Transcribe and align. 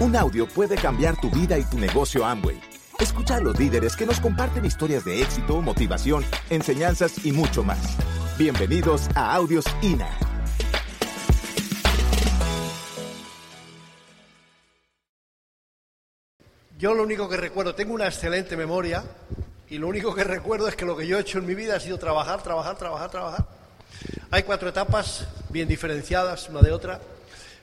Un 0.00 0.14
audio 0.14 0.46
puede 0.46 0.76
cambiar 0.76 1.20
tu 1.20 1.28
vida 1.28 1.58
y 1.58 1.64
tu 1.64 1.76
negocio 1.76 2.24
Amway. 2.24 2.60
Escucha 3.00 3.34
a 3.34 3.40
los 3.40 3.58
líderes 3.58 3.96
que 3.96 4.06
nos 4.06 4.20
comparten 4.20 4.64
historias 4.64 5.04
de 5.04 5.20
éxito, 5.20 5.60
motivación, 5.60 6.24
enseñanzas 6.50 7.26
y 7.26 7.32
mucho 7.32 7.64
más. 7.64 7.96
Bienvenidos 8.38 9.08
a 9.16 9.34
Audios 9.34 9.64
INA. 9.82 10.08
Yo 16.78 16.94
lo 16.94 17.02
único 17.02 17.28
que 17.28 17.36
recuerdo, 17.36 17.74
tengo 17.74 17.92
una 17.92 18.06
excelente 18.06 18.56
memoria 18.56 19.02
y 19.68 19.78
lo 19.78 19.88
único 19.88 20.14
que 20.14 20.22
recuerdo 20.38 20.68
es 20.68 20.76
que 20.76 20.84
lo 20.84 20.96
que 20.96 21.08
yo 21.08 21.18
he 21.18 21.22
hecho 21.22 21.40
en 21.40 21.46
mi 21.46 21.56
vida 21.56 21.74
ha 21.74 21.80
sido 21.80 21.98
trabajar, 21.98 22.40
trabajar, 22.44 22.78
trabajar, 22.78 23.10
trabajar. 23.10 23.46
Hay 24.30 24.44
cuatro 24.44 24.68
etapas 24.68 25.26
bien 25.48 25.66
diferenciadas 25.66 26.48
una 26.48 26.60
de 26.60 26.70
otra, 26.70 27.00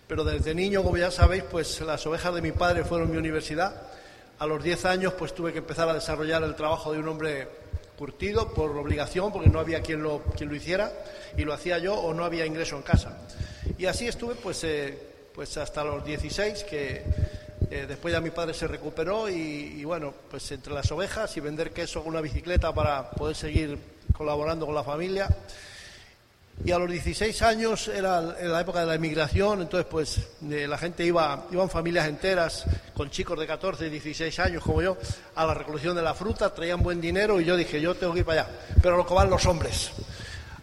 pero 0.07 0.23
desde 0.23 0.53
niño, 0.53 0.83
como 0.83 0.97
ya 0.97 1.11
sabéis, 1.11 1.43
pues 1.43 1.81
las 1.81 2.05
ovejas 2.05 2.33
de 2.35 2.41
mi 2.41 2.51
padre 2.51 2.83
fueron 2.83 3.11
mi 3.11 3.17
universidad. 3.17 3.83
A 4.37 4.45
los 4.45 4.63
diez 4.63 4.85
años 4.85 5.13
pues 5.13 5.33
tuve 5.33 5.53
que 5.53 5.59
empezar 5.59 5.87
a 5.89 5.93
desarrollar 5.93 6.43
el 6.43 6.55
trabajo 6.55 6.91
de 6.91 6.99
un 6.99 7.07
hombre 7.07 7.47
curtido 7.97 8.53
por 8.53 8.71
obligación, 8.77 9.31
porque 9.31 9.49
no 9.49 9.59
había 9.59 9.81
quien 9.81 10.03
lo, 10.03 10.21
quien 10.35 10.49
lo 10.49 10.55
hiciera, 10.55 10.91
y 11.37 11.43
lo 11.43 11.53
hacía 11.53 11.77
yo 11.79 11.95
o 11.95 12.13
no 12.13 12.25
había 12.25 12.45
ingreso 12.45 12.75
en 12.75 12.83
casa. 12.83 13.17
Y 13.77 13.85
así 13.85 14.07
estuve 14.07 14.35
pues, 14.35 14.63
eh, 14.63 14.97
pues 15.33 15.57
hasta 15.57 15.83
los 15.83 16.05
16, 16.05 16.63
que 16.65 17.03
eh, 17.71 17.85
después 17.87 18.13
ya 18.13 18.21
mi 18.21 18.29
padre 18.29 18.53
se 18.53 18.67
recuperó 18.67 19.27
y, 19.29 19.83
bueno, 19.83 20.13
pues 20.29 20.51
entre 20.51 20.73
las 20.73 20.91
ovejas 20.91 21.35
y 21.37 21.39
vender 21.39 21.71
queso 21.71 22.01
con 22.01 22.09
una 22.09 22.21
bicicleta 22.21 22.73
para 22.73 23.09
poder 23.11 23.35
seguir 23.35 23.77
colaborando 24.13 24.65
con 24.65 24.75
la 24.75 24.83
familia. 24.83 25.27
Y 26.63 26.71
a 26.71 26.79
los 26.79 26.89
16 26.89 27.41
años 27.41 27.89
era 27.89 28.21
la 28.21 28.61
época 28.61 28.79
de 28.79 28.85
la 28.85 28.95
inmigración, 28.95 29.61
entonces 29.61 29.87
pues 29.89 30.19
eh, 30.49 30.67
la 30.67 30.77
gente 30.77 31.05
iba, 31.05 31.45
iban 31.51 31.69
familias 31.69 32.07
enteras 32.07 32.65
con 32.93 33.09
chicos 33.09 33.37
de 33.37 33.45
14, 33.45 33.89
16 33.89 34.39
años 34.39 34.63
como 34.63 34.81
yo 34.81 34.97
a 35.35 35.45
la 35.45 35.53
recolección 35.53 35.95
de 35.95 36.01
la 36.01 36.13
fruta, 36.13 36.53
traían 36.53 36.81
buen 36.81 37.01
dinero 37.01 37.41
y 37.41 37.45
yo 37.45 37.57
dije, 37.57 37.81
yo 37.81 37.93
tengo 37.95 38.13
que 38.13 38.19
ir 38.19 38.25
para 38.25 38.43
allá, 38.43 38.51
pero 38.81 38.97
lo 38.97 39.05
que 39.05 39.13
van 39.13 39.29
los 39.29 39.45
hombres. 39.45 39.91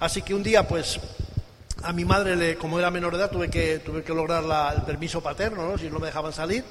Así 0.00 0.22
que 0.22 0.34
un 0.34 0.42
día 0.42 0.66
pues 0.66 0.98
a 1.82 1.92
mi 1.92 2.04
madre, 2.04 2.56
como 2.56 2.78
era 2.78 2.90
menor 2.90 3.12
de 3.12 3.18
edad, 3.18 3.30
tuve 3.30 3.50
que, 3.50 3.80
tuve 3.80 4.02
que 4.02 4.14
lograr 4.14 4.44
el 4.76 4.82
permiso 4.82 5.20
paterno, 5.20 5.68
¿no? 5.68 5.78
si 5.78 5.90
no 5.90 5.98
me 5.98 6.06
dejaban 6.06 6.32
salir. 6.32 6.64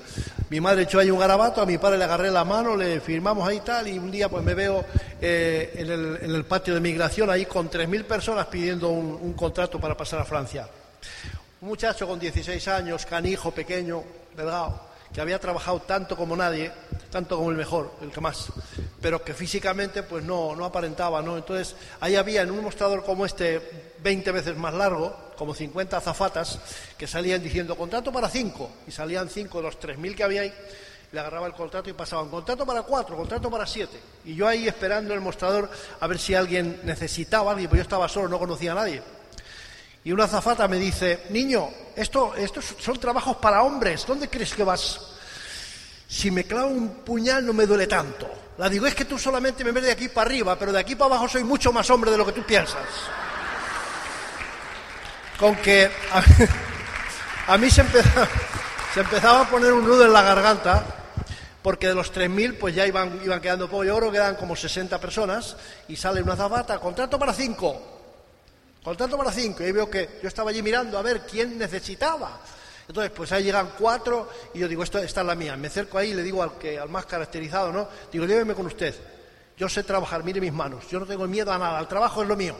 Mi 0.52 0.60
madre 0.60 0.82
echó 0.82 1.00
ahí 1.00 1.10
un 1.10 1.18
garabato, 1.18 1.62
a 1.62 1.66
mi 1.66 1.78
padre 1.78 1.98
le 1.98 2.04
agarré 2.04 2.30
la 2.30 2.44
mano, 2.44 2.76
le 2.76 3.00
firmamos 3.00 3.48
ahí 3.48 3.62
tal, 3.62 3.88
y 3.88 3.98
un 3.98 4.12
día 4.12 4.28
pues 4.28 4.44
me 4.44 4.54
veo 4.54 4.84
eh, 5.22 5.72
en, 5.78 6.30
el, 6.36 6.44
patio 6.44 6.74
de 6.74 6.82
migración 6.82 7.30
ahí 7.30 7.46
con 7.46 7.72
3.000 7.72 8.04
personas 8.04 8.48
pidiendo 8.48 8.90
un, 8.90 9.18
un 9.22 9.32
contrato 9.32 9.80
para 9.80 9.96
pasar 9.96 10.20
a 10.20 10.26
Francia. 10.26 10.68
Un 11.62 11.70
muchacho 11.70 12.06
con 12.06 12.20
16 12.20 12.68
años, 12.68 13.06
canijo, 13.06 13.52
pequeño, 13.52 14.04
delgado 14.36 14.92
que 15.14 15.22
había 15.22 15.40
trabajado 15.40 15.80
tanto 15.82 16.16
como 16.16 16.36
nadie, 16.36 16.72
tanto 17.12 17.38
como 17.38 17.52
el 17.52 17.58
mejor, 17.58 17.92
el 18.02 18.10
que 18.10 18.22
más, 18.22 18.48
pero 19.02 19.24
que 19.24 19.34
físicamente 19.34 20.02
pues 20.02 20.24
no, 20.24 20.56
no 20.56 20.66
aparentaba, 20.66 21.22
¿no? 21.22 21.38
Entonces, 21.38 21.76
ahí 22.00 22.16
había 22.16 22.42
en 22.42 22.52
un 22.52 22.64
mostrador 22.64 23.04
como 23.04 23.26
este, 23.26 23.94
20 24.02 24.32
veces 24.32 24.58
más 24.58 24.74
largo, 24.74 25.16
como 25.38 25.54
50 25.54 25.98
azafatas, 25.98 26.60
que 26.98 27.08
salían 27.08 27.44
diciendo 27.44 27.76
contrato 27.76 28.12
para 28.12 28.30
cinco, 28.30 28.72
y 28.88 28.92
salían 28.92 29.30
cinco 29.30 29.58
de 29.58 29.64
los 29.66 29.80
3.000 29.80 30.16
que 30.16 30.24
había 30.24 30.42
ahí, 30.42 30.54
le 31.12 31.20
agarraba 31.20 31.48
el 31.48 31.54
contrato 31.54 31.90
y 31.90 31.94
pasaban 31.94 32.30
contrato 32.30 32.66
para 32.66 32.84
cuatro, 32.84 33.18
contrato 33.18 33.52
para 33.52 33.68
siete. 33.68 34.00
Y 34.24 34.34
yo 34.34 34.48
ahí 34.48 34.68
esperando 34.68 35.14
el 35.14 35.20
mostrador 35.20 35.70
a 36.00 36.08
ver 36.08 36.18
si 36.18 36.34
alguien 36.34 36.80
necesitaba 36.84 37.52
alguien, 37.52 37.70
pues 37.70 37.80
yo 37.80 37.84
estaba 37.84 38.08
solo, 38.08 38.30
no 38.30 38.40
conocía 38.40 38.72
a 38.72 38.76
nadie. 38.76 39.04
Y 40.04 40.12
una 40.14 40.24
azafata 40.24 40.68
me 40.68 40.78
dice, 40.78 41.26
niño, 41.30 41.68
esto, 41.96 42.34
estos 42.36 42.76
son 42.80 42.98
trabajos 42.98 43.38
para 43.38 43.62
hombres, 43.64 44.06
¿dónde 44.08 44.30
crees 44.30 44.54
que 44.54 44.64
vas? 44.64 45.11
Si 46.12 46.30
me 46.30 46.44
clavo 46.44 46.68
un 46.68 46.90
puñal 47.06 47.46
no 47.46 47.54
me 47.54 47.66
duele 47.66 47.88
tanto. 47.88 48.30
La 48.58 48.68
digo, 48.68 48.86
es 48.86 48.94
que 48.94 49.06
tú 49.06 49.18
solamente 49.18 49.64
me 49.64 49.72
ves 49.72 49.86
de 49.86 49.92
aquí 49.92 50.10
para 50.10 50.28
arriba, 50.28 50.60
pero 50.60 50.74
de 50.74 50.80
aquí 50.80 50.94
para 50.94 51.16
abajo 51.16 51.30
soy 51.30 51.46
mucho 51.46 51.72
más 51.72 51.90
hombre 51.90 52.12
de 52.12 52.18
lo 52.18 52.26
que 52.26 52.34
tú 52.34 52.44
piensas. 52.44 52.84
Con 55.40 55.56
que 55.56 55.90
a, 57.48 57.58
mí 57.58 57.70
se 57.72 57.80
empezaba, 57.80 59.40
a 59.40 59.50
poner 59.50 59.72
un 59.72 59.86
nudo 59.86 60.04
en 60.04 60.12
la 60.12 60.22
garganta, 60.22 60.84
porque 61.62 61.88
de 61.88 61.96
los 61.96 62.14
3.000 62.14 62.58
pues 62.60 62.76
ya 62.76 62.86
iban, 62.86 63.18
quedando 63.42 63.70
poco. 63.70 63.86
Yo 63.86 63.96
creo 63.96 64.12
que 64.12 64.18
quedan 64.18 64.36
como 64.36 64.54
60 64.54 65.00
personas 65.00 65.56
y 65.88 65.96
sale 65.96 66.22
una 66.22 66.34
azafata, 66.34 66.78
contrato 66.78 67.18
para 67.18 67.34
cinco. 67.34 67.82
Contrato 68.84 69.18
para 69.18 69.32
cinco. 69.32 69.64
Y 69.64 69.72
veo 69.72 69.90
que 69.90 70.20
yo 70.22 70.28
estaba 70.28 70.50
allí 70.50 70.62
mirando 70.62 70.98
a 70.98 71.02
ver 71.02 71.22
quién 71.22 71.58
necesitaba. 71.58 72.42
Entonces, 72.92 73.14
pues 73.16 73.32
ahí 73.32 73.46
llegan 73.46 73.70
cuatro 73.80 74.28
y 74.54 74.60
yo 74.60 74.68
digo, 74.68 74.84
esta, 74.84 75.02
esta 75.02 75.22
es 75.22 75.28
la 75.28 75.34
mía. 75.34 75.56
Me 75.56 75.68
acerco 75.68 75.98
ahí 75.98 76.10
y 76.10 76.14
le 76.14 76.24
digo 76.24 76.44
al, 76.44 76.58
que, 76.58 76.78
al 76.78 76.90
más 76.90 77.06
caracterizado, 77.06 77.72
¿no? 77.72 77.88
Digo, 78.12 78.26
lléveme 78.26 78.54
con 78.54 78.66
usted. 78.66 78.94
Yo 79.56 79.70
sé 79.70 79.84
trabajar, 79.84 80.26
mire 80.26 80.42
mis 80.42 80.52
manos. 80.52 80.90
Yo 80.90 81.00
no 81.00 81.06
tengo 81.06 81.26
miedo 81.26 81.54
a 81.54 81.58
nada. 81.58 81.80
El 81.80 81.88
trabajo 81.88 82.22
es 82.22 82.28
lo 82.28 82.36
mío. 82.36 82.54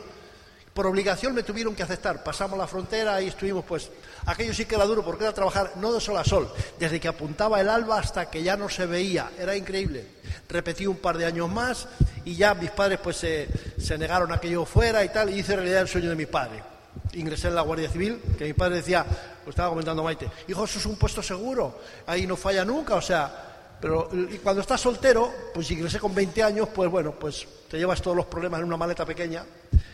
Por 0.72 0.86
obligación 0.86 1.34
me 1.34 1.42
tuvieron 1.42 1.74
que 1.74 1.82
aceptar. 1.82 2.24
Pasamos 2.24 2.58
la 2.58 2.66
frontera 2.66 3.20
y 3.20 3.28
estuvimos, 3.28 3.62
pues, 3.66 3.90
aquello 4.24 4.54
sí 4.54 4.64
que 4.64 4.74
era 4.74 4.86
duro 4.86 5.04
porque 5.04 5.24
era 5.24 5.34
trabajar 5.34 5.72
no 5.76 5.92
de 5.92 6.00
sol 6.00 6.16
a 6.16 6.24
sol, 6.24 6.50
desde 6.78 6.98
que 6.98 7.08
apuntaba 7.08 7.60
el 7.60 7.68
alba 7.68 7.98
hasta 7.98 8.30
que 8.30 8.42
ya 8.42 8.56
no 8.56 8.70
se 8.70 8.86
veía. 8.86 9.32
Era 9.38 9.54
increíble. 9.54 10.06
Repetí 10.48 10.86
un 10.86 10.96
par 10.96 11.18
de 11.18 11.26
años 11.26 11.50
más 11.50 11.88
y 12.24 12.36
ya 12.36 12.54
mis 12.54 12.70
padres, 12.70 13.00
pues, 13.02 13.18
se, 13.18 13.48
se 13.78 13.98
negaron 13.98 14.32
a 14.32 14.40
que 14.40 14.48
yo 14.48 14.64
fuera 14.64 15.04
y 15.04 15.10
tal, 15.10 15.28
y 15.28 15.40
hice 15.40 15.56
realidad 15.56 15.82
el 15.82 15.88
sueño 15.88 16.08
de 16.08 16.16
mi 16.16 16.24
padre. 16.24 16.71
Ingresé 17.14 17.48
en 17.48 17.54
la 17.54 17.62
Guardia 17.62 17.88
Civil, 17.88 18.20
que 18.38 18.44
mi 18.44 18.52
padre 18.52 18.76
decía, 18.76 19.04
lo 19.44 19.50
estaba 19.50 19.68
comentando 19.68 20.02
Maite, 20.02 20.28
hijo, 20.48 20.64
eso 20.64 20.78
es 20.78 20.86
un 20.86 20.96
puesto 20.96 21.22
seguro, 21.22 21.78
ahí 22.06 22.26
no 22.26 22.36
falla 22.36 22.64
nunca, 22.64 22.94
o 22.94 23.02
sea, 23.02 23.76
pero 23.80 24.08
y 24.12 24.38
cuando 24.38 24.62
estás 24.62 24.80
soltero, 24.80 25.32
pues 25.52 25.70
ingresé 25.70 25.98
con 25.98 26.14
20 26.14 26.42
años, 26.42 26.68
pues 26.74 26.90
bueno, 26.90 27.12
pues 27.12 27.46
te 27.68 27.78
llevas 27.78 28.00
todos 28.00 28.16
los 28.16 28.26
problemas 28.26 28.60
en 28.60 28.66
una 28.66 28.76
maleta 28.76 29.04
pequeña 29.04 29.44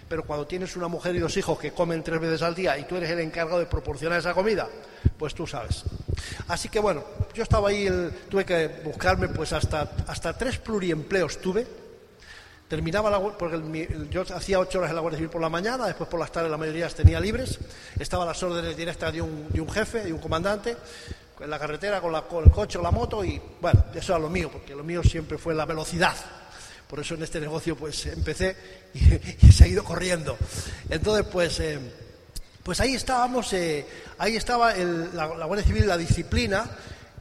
pero 0.08 0.24
cuando 0.24 0.46
tienes 0.46 0.74
una 0.76 0.88
mujer 0.88 1.14
y 1.16 1.18
dos 1.18 1.36
hijos 1.36 1.58
que 1.58 1.72
comen 1.72 2.02
tres 2.02 2.20
veces 2.20 2.42
al 2.42 2.54
día 2.54 2.78
y 2.78 2.84
tú 2.84 2.96
eres 2.96 3.10
el 3.10 3.20
encargado 3.20 3.58
de 3.58 3.66
proporcionar 3.66 4.18
esa 4.18 4.32
comida, 4.32 4.66
pues 5.18 5.34
tú 5.34 5.46
sabes. 5.46 5.84
Así 6.48 6.68
que 6.68 6.80
bueno, 6.80 7.04
yo 7.34 7.42
estaba 7.42 7.68
ahí, 7.68 7.88
tuve 8.28 8.44
que 8.44 8.68
buscarme 8.84 9.28
pues 9.28 9.52
hasta, 9.52 9.92
hasta 10.06 10.36
tres 10.36 10.58
pluriempleos 10.58 11.40
tuve. 11.40 11.66
Terminaba 12.68 13.10
la, 13.10 13.18
porque 13.18 13.88
yo 14.10 14.22
hacía 14.34 14.60
ocho 14.60 14.78
horas 14.78 14.90
en 14.90 14.96
la 14.96 15.00
Guardia 15.00 15.16
Civil 15.18 15.30
por 15.30 15.40
la 15.40 15.48
mañana, 15.48 15.86
después 15.86 16.08
por 16.08 16.20
las 16.20 16.30
tardes 16.30 16.50
la 16.50 16.58
mayoría 16.58 16.84
las 16.84 16.94
tenía 16.94 17.18
libres. 17.18 17.58
Estaba 17.98 18.24
a 18.24 18.26
las 18.26 18.42
órdenes 18.42 18.76
directas 18.76 19.10
de 19.10 19.22
un, 19.22 19.48
de 19.48 19.60
un 19.60 19.70
jefe, 19.70 20.04
de 20.04 20.12
un 20.12 20.18
comandante, 20.18 20.76
en 21.40 21.50
la 21.50 21.58
carretera 21.58 22.00
con, 22.00 22.12
la, 22.12 22.22
con 22.22 22.44
el 22.44 22.50
coche 22.50 22.78
o 22.78 22.82
la 22.82 22.90
moto 22.90 23.24
y 23.24 23.40
bueno, 23.60 23.84
eso 23.94 24.12
era 24.12 24.18
lo 24.18 24.28
mío, 24.28 24.50
porque 24.52 24.74
lo 24.74 24.84
mío 24.84 25.02
siempre 25.02 25.38
fue 25.38 25.54
la 25.54 25.64
velocidad. 25.64 26.14
Por 26.88 27.00
eso 27.00 27.14
en 27.14 27.22
este 27.22 27.40
negocio 27.40 27.76
pues 27.76 28.06
empecé 28.06 28.56
y, 28.94 29.14
he 29.46 29.52
seguido 29.52 29.84
corriendo. 29.84 30.36
Entonces 30.90 31.26
pues, 31.30 31.60
eh, 31.60 31.78
pues 32.62 32.80
ahí 32.80 32.94
estábamos, 32.94 33.52
eh, 33.52 33.86
ahí 34.18 34.36
estaba 34.36 34.74
la, 34.74 35.26
Guardia 35.26 35.64
Civil, 35.64 35.86
la 35.86 35.96
disciplina, 35.96 36.70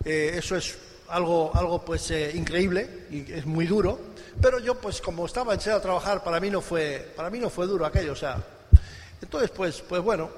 eh, 0.03 0.35
eso 0.35 0.55
es 0.55 0.77
algo, 1.09 1.51
algo 1.53 1.85
pues 1.85 2.11
increíble 2.11 3.05
y 3.11 3.31
es 3.31 3.45
muy 3.45 3.65
duro, 3.65 3.99
pero 4.41 4.59
yo 4.59 4.75
pues 4.75 5.01
como 5.01 5.25
estaba 5.25 5.53
enseñado 5.53 5.79
a 5.79 5.83
trabajar, 5.83 6.23
para 6.23 6.39
mí 6.39 6.49
no 6.49 6.61
fue, 6.61 7.11
para 7.15 7.29
mí 7.29 7.39
no 7.39 7.49
fue 7.49 7.67
duro 7.67 7.85
aquello, 7.85 8.13
o 8.13 8.15
sea, 8.15 8.37
entonces 9.21 9.49
pues, 9.51 9.81
pues 9.81 10.01
bueno, 10.01 10.29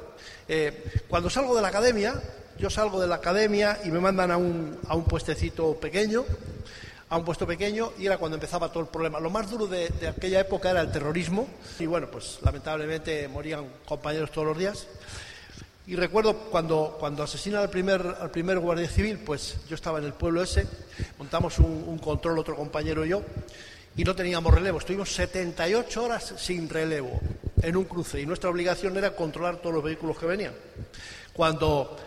cuando 1.07 1.29
salgo 1.29 1.55
de 1.55 1.61
la 1.61 1.67
academia, 1.67 2.21
yo 2.57 2.69
salgo 2.69 2.99
de 2.99 3.07
la 3.07 3.15
academia 3.15 3.79
y 3.85 3.89
me 3.89 3.99
mandan 3.99 4.31
a 4.31 4.37
un, 4.37 4.77
a 4.87 4.95
un 4.95 5.05
puestecito 5.05 5.75
pequeño, 5.75 6.25
a 7.09 7.17
un 7.17 7.25
puesto 7.25 7.47
pequeño 7.47 7.91
y 7.97 8.05
era 8.05 8.17
cuando 8.17 8.35
empezaba 8.35 8.69
todo 8.69 8.83
el 8.83 8.89
problema. 8.89 9.19
Lo 9.19 9.29
más 9.29 9.49
duro 9.49 9.67
de, 9.67 9.91
aquella 10.07 10.41
época 10.41 10.69
era 10.69 10.81
el 10.81 10.91
terrorismo 10.91 11.47
y 11.79 11.85
bueno, 11.85 12.07
pues 12.11 12.39
lamentablemente 12.43 13.27
morían 13.27 13.65
compañeros 13.85 14.31
todos 14.31 14.47
los 14.47 14.57
días. 14.57 14.87
Y 15.87 15.95
recuerdo 15.95 16.35
cuando, 16.35 16.97
cuando 16.99 17.23
asesinan 17.23 17.61
al 17.61 17.69
primer, 17.71 18.15
al 18.19 18.29
primer 18.29 18.59
guardia 18.59 18.87
civil, 18.87 19.17
pues 19.25 19.57
yo 19.67 19.73
estaba 19.73 19.97
en 19.97 20.05
el 20.05 20.13
pueblo 20.13 20.43
ese, 20.43 20.67
montamos 21.17 21.57
un, 21.57 21.97
control 21.97 22.37
otro 22.37 22.55
compañero 22.55 23.03
y 23.03 23.09
yo, 23.09 23.23
y 23.99 24.05
no 24.05 24.15
teníamos 24.15 24.53
relevo. 24.53 24.79
Estuvimos 24.79 25.13
78 25.13 26.01
horas 26.01 26.33
sin 26.37 26.69
relevo 26.69 27.19
en 27.61 27.75
un 27.75 27.83
cruce 27.83 28.21
y 28.21 28.25
nuestra 28.25 28.49
obligación 28.49 28.95
era 28.95 29.13
controlar 29.13 29.57
todos 29.57 29.75
los 29.75 29.83
vehículos 29.83 30.17
que 30.17 30.25
venían. 30.25 30.53
Cuando 31.33 31.97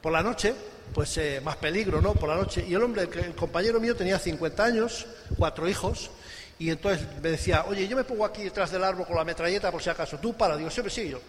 por 0.00 0.12
la 0.12 0.22
noche 0.22 0.54
pues 0.94 1.14
eh, 1.18 1.42
más 1.44 1.56
peligro, 1.56 2.00
¿no? 2.00 2.14
Por 2.14 2.30
la 2.30 2.36
noche. 2.36 2.64
Y 2.66 2.72
el 2.72 2.82
hombre, 2.82 3.02
el, 3.02 3.34
compañero 3.34 3.80
mío 3.80 3.94
tenía 3.94 4.18
50 4.18 4.64
años, 4.64 5.06
cuatro 5.36 5.68
hijos, 5.68 6.10
y 6.58 6.70
entonces 6.70 7.06
me 7.22 7.28
decía, 7.28 7.66
oye, 7.68 7.86
yo 7.86 7.96
me 7.96 8.04
pongo 8.04 8.24
aquí 8.24 8.44
detrás 8.44 8.70
del 8.70 8.82
árbol 8.82 9.06
con 9.06 9.16
la 9.16 9.24
metralleta 9.24 9.70
por 9.70 9.82
si 9.82 9.90
acaso, 9.90 10.18
tú 10.18 10.34
para, 10.34 10.56
digo, 10.56 10.70
siempre 10.70 10.90
sí, 10.90 11.10
yo, 11.10 11.20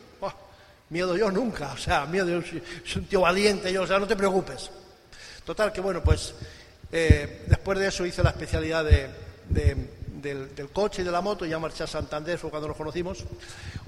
miedo 0.89 1.17
yo 1.17 1.31
nunca, 1.31 1.73
o 1.73 1.77
sea, 1.77 2.05
miedo 2.05 2.29
yo, 2.29 2.41
soy, 2.41 2.61
un 2.95 3.05
tío 3.07 3.21
valiente, 3.21 3.73
yo, 3.73 3.81
o 3.81 3.87
sea, 3.87 3.99
no 3.99 4.07
te 4.07 4.15
preocupes. 4.15 4.71
Total, 5.45 5.73
que 5.73 5.81
bueno, 5.81 6.01
pues 6.01 6.33
eh, 6.93 7.43
después 7.47 7.77
de 7.77 7.87
eso 7.87 8.05
hice 8.05 8.23
la 8.23 8.29
especialidad 8.29 8.85
de, 8.85 9.09
del, 10.23 10.69
coche 10.71 11.01
y 11.01 11.05
de 11.05 11.11
la 11.11 11.21
moto, 11.21 11.45
ya 11.45 11.59
marché 11.59 11.83
a 11.83 11.87
Santander, 11.87 12.39
fue 12.39 12.49
cuando 12.49 12.69
nos 12.69 12.77
conocimos. 12.77 13.23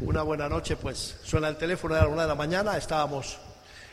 Una 0.02 0.22
buena 0.22 0.50
noche, 0.50 0.76
pues 0.76 1.16
suena 1.24 1.48
el 1.48 1.58
teléfono, 1.58 1.96
era 1.96 2.04
la 2.04 2.10
una 2.10 2.22
de 2.24 2.28
la 2.28 2.36
mañana, 2.36 2.78
estábamos 2.78 3.40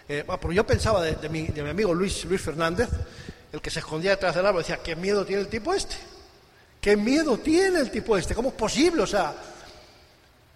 Eh, 0.08 0.24
pero 0.26 0.52
yo 0.52 0.66
pensaba 0.66 1.00
de, 1.00 1.28
mi, 1.28 1.46
amigo 1.60 1.94
Luis, 1.94 2.24
Luis 2.24 2.40
Fernández, 2.40 2.88
el 3.52 3.60
que 3.60 3.70
se 3.70 3.78
escondía 3.78 4.10
detrás 4.10 4.34
del 4.34 4.44
árbol, 4.44 4.62
decía, 4.62 4.82
¿qué 4.82 4.96
miedo 4.96 5.24
tiene 5.24 5.42
el 5.42 5.48
tipo 5.48 5.72
este? 5.72 5.94
¿Qué 6.80 6.96
miedo 6.96 7.38
tiene 7.38 7.78
el 7.78 7.90
tipo 7.90 8.16
este? 8.16 8.34
¿Cómo 8.34 8.48
es 8.48 8.54
posible? 8.54 9.02
O 9.02 9.06
sea, 9.06 9.32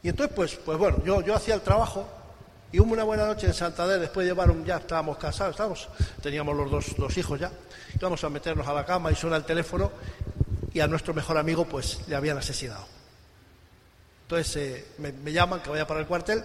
y 0.03 0.09
entonces, 0.09 0.35
pues, 0.35 0.57
pues 0.57 0.77
bueno, 0.77 0.99
yo, 1.05 1.23
yo 1.23 1.35
hacía 1.35 1.55
el 1.55 1.61
trabajo 1.61 2.07
y 2.73 2.81
una 2.81 3.05
buena 3.05 3.27
noche 3.27 3.47
en 3.47 3.55
Santander, 3.55 4.01
después 4.01 4.27
de 4.27 4.33
llevar 4.33 4.51
un, 4.51 4.65
ya 4.65 4.79
estábamos 4.79 5.17
casados, 5.17 5.53
estábamos, 5.53 5.89
teníamos 6.21 6.57
los 6.57 6.71
dos, 6.71 6.97
dos 6.97 7.17
hijos 7.17 7.39
ya, 7.39 7.51
íbamos 7.95 8.23
a 8.25 8.29
meternos 8.29 8.67
a 8.67 8.75
la 8.75 8.85
cama 8.85 9.13
y 9.13 9.15
suena 9.15 9.37
el 9.37 9.45
teléfono 9.45 9.93
y 10.77 10.81
a 10.81 10.87
nuestro 10.87 11.15
mejor 11.15 11.39
amigo 11.39 11.65
pues 11.65 12.01
le 12.07 12.15
habían 12.17 12.37
asesinado. 12.37 12.87
Entonces 14.25 14.57
eh, 14.57 14.85
me, 14.99 15.33
llaman 15.33 15.61
que 15.61 15.71
vaya 15.71 15.87
para 15.87 16.01
el 16.01 16.07
cuartel. 16.07 16.45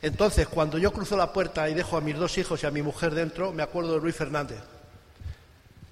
Entonces, 0.00 0.48
cuando 0.48 0.78
yo 0.78 0.90
cruzo 0.94 1.14
la 1.14 1.30
puerta 1.30 1.68
y 1.68 1.74
dejo 1.74 1.98
a 1.98 2.00
mis 2.00 2.16
dos 2.16 2.38
hijos 2.38 2.62
y 2.62 2.66
a 2.66 2.70
mi 2.70 2.80
mujer 2.80 3.14
dentro, 3.14 3.52
me 3.52 3.62
acuerdo 3.62 3.92
de 3.92 4.00
Luis 4.00 4.16
Fernández. 4.16 4.60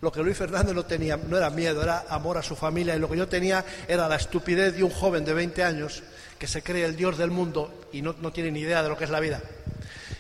Lo 0.01 0.11
que 0.11 0.23
Luis 0.23 0.39
Fernández 0.39 0.75
no 0.75 0.87
tenía 0.87 1.19
no 1.19 1.37
era 1.37 1.51
miedo, 1.51 1.83
era 1.83 2.07
amor 2.09 2.39
a 2.39 2.43
su 2.43 2.57
familia 2.57 2.97
y 2.97 3.01
lo 3.01 3.11
que 3.11 3.19
yo 3.19 3.29
tenía 3.29 3.63
era 3.87 4.09
la 4.09 4.17
estupidez 4.17 4.75
de 4.75 4.83
un 4.83 4.91
joven 4.91 5.27
de 5.27 5.35
20 5.35 5.63
años 5.63 6.03
que 6.39 6.47
se 6.47 6.63
cree 6.63 6.87
el 6.87 6.97
Dios 6.97 7.19
del 7.19 7.31
mundo 7.31 7.83
y 7.93 8.01
no, 8.01 8.15
no 8.19 8.33
tiene 8.33 8.51
ni 8.51 8.61
idea 8.61 8.83
de 8.83 8.89
lo 8.89 8.97
que 8.97 9.05
es 9.05 9.11
la 9.11 9.21
vida. 9.21 9.43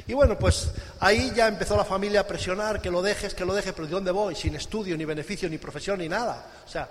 Y 0.06 0.12
bueno, 0.12 0.38
pues 0.38 0.70
ahí 1.00 1.32
ya 1.34 1.48
empezó 1.48 1.78
la 1.78 1.84
familia 1.84 2.20
a 2.20 2.26
presionar 2.26 2.82
que 2.82 2.90
lo 2.90 3.00
dejes, 3.00 3.32
que 3.32 3.46
lo 3.46 3.54
dejes, 3.54 3.72
pero 3.72 3.86
¿de 3.86 3.94
dónde 3.94 4.10
voy? 4.10 4.34
Sin 4.34 4.54
estudio, 4.54 4.98
ni 4.98 5.06
beneficio, 5.06 5.48
ni 5.48 5.56
profesión, 5.56 5.98
ni 5.98 6.10
nada. 6.10 6.46
O 6.66 6.68
sea, 6.68 6.88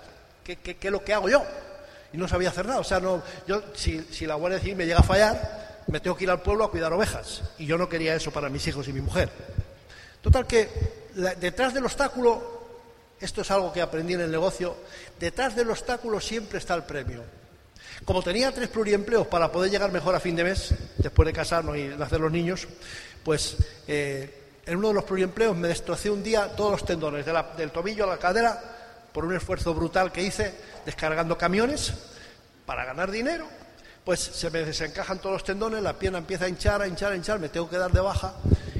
¿qué, 0.56 0.76
es 0.80 0.90
lo 0.90 1.04
que 1.04 1.14
hago 1.14 1.28
yo? 1.28 1.44
Y 2.12 2.16
no 2.16 2.26
sabía 2.26 2.48
hacer 2.48 2.66
nada. 2.66 2.80
O 2.80 2.84
sea, 2.84 3.00
no, 3.00 3.22
yo, 3.46 3.62
si, 3.74 4.02
si 4.10 4.26
la 4.26 4.34
Guardia 4.34 4.60
Civil 4.60 4.76
me 4.76 4.86
llega 4.86 5.00
a 5.00 5.02
fallar, 5.02 5.84
me 5.88 6.00
tengo 6.00 6.16
que 6.16 6.24
ir 6.24 6.30
al 6.30 6.40
pueblo 6.40 6.64
a 6.64 6.70
cuidar 6.70 6.92
ovejas. 6.92 7.42
Y 7.58 7.66
yo 7.66 7.76
no 7.76 7.88
quería 7.88 8.14
eso 8.14 8.30
para 8.30 8.48
mis 8.48 8.66
hijos 8.66 8.88
y 8.88 8.92
mi 8.92 9.00
mujer. 9.00 9.30
Total 10.22 10.46
que 10.46 10.68
detrás 11.38 11.74
del 11.74 11.84
obstáculo 11.84 12.58
esto 13.20 13.40
es 13.42 13.50
algo 13.50 13.72
que 13.72 13.82
aprendí 13.82 14.14
en 14.14 14.20
el 14.20 14.30
negocio. 14.30 14.76
Detrás 15.18 15.56
del 15.56 15.70
obstáculo 15.70 16.20
siempre 16.20 16.58
está 16.58 16.74
el 16.74 16.84
premio. 16.84 17.22
Como 18.04 18.22
tenía 18.22 18.52
tres 18.52 18.68
pluriempleos 18.68 19.26
para 19.26 19.50
poder 19.50 19.70
llegar 19.70 19.90
mejor 19.90 20.14
a 20.14 20.20
fin 20.20 20.36
de 20.36 20.44
mes, 20.44 20.72
después 20.98 21.26
de 21.26 21.32
casarnos 21.32 21.76
y 21.76 21.84
nacer 21.84 22.20
los 22.20 22.30
niños, 22.30 22.68
pues 23.24 23.56
eh, 23.88 24.60
en 24.64 24.76
uno 24.76 24.88
de 24.88 24.94
los 24.94 25.04
pluriempleos 25.04 25.56
me 25.56 25.68
destrocé 25.68 26.10
un 26.10 26.22
día 26.22 26.54
todos 26.54 26.72
los 26.72 26.84
tendones, 26.84 27.26
de 27.26 27.32
la, 27.32 27.42
del 27.56 27.72
tobillo 27.72 28.04
a 28.04 28.08
la 28.08 28.18
cadera, 28.18 28.77
por 29.18 29.24
un 29.24 29.34
esfuerzo 29.34 29.74
brutal 29.74 30.12
que 30.12 30.22
hice 30.22 30.54
descargando 30.86 31.36
camiones 31.36 31.92
para 32.64 32.84
ganar 32.84 33.10
dinero. 33.10 33.48
Pues 34.04 34.20
se 34.20 34.48
me 34.48 34.60
desencajan 34.60 35.18
todos 35.18 35.32
los 35.32 35.42
tendones, 35.42 35.82
la 35.82 35.94
pierna 35.94 36.18
empieza 36.18 36.44
a 36.44 36.48
hinchar, 36.48 36.82
a 36.82 36.86
hinchar, 36.86 37.10
a 37.10 37.16
hinchar, 37.16 37.40
me 37.40 37.48
tengo 37.48 37.68
que 37.68 37.78
dar 37.78 37.90
de 37.90 37.98
baja 37.98 38.34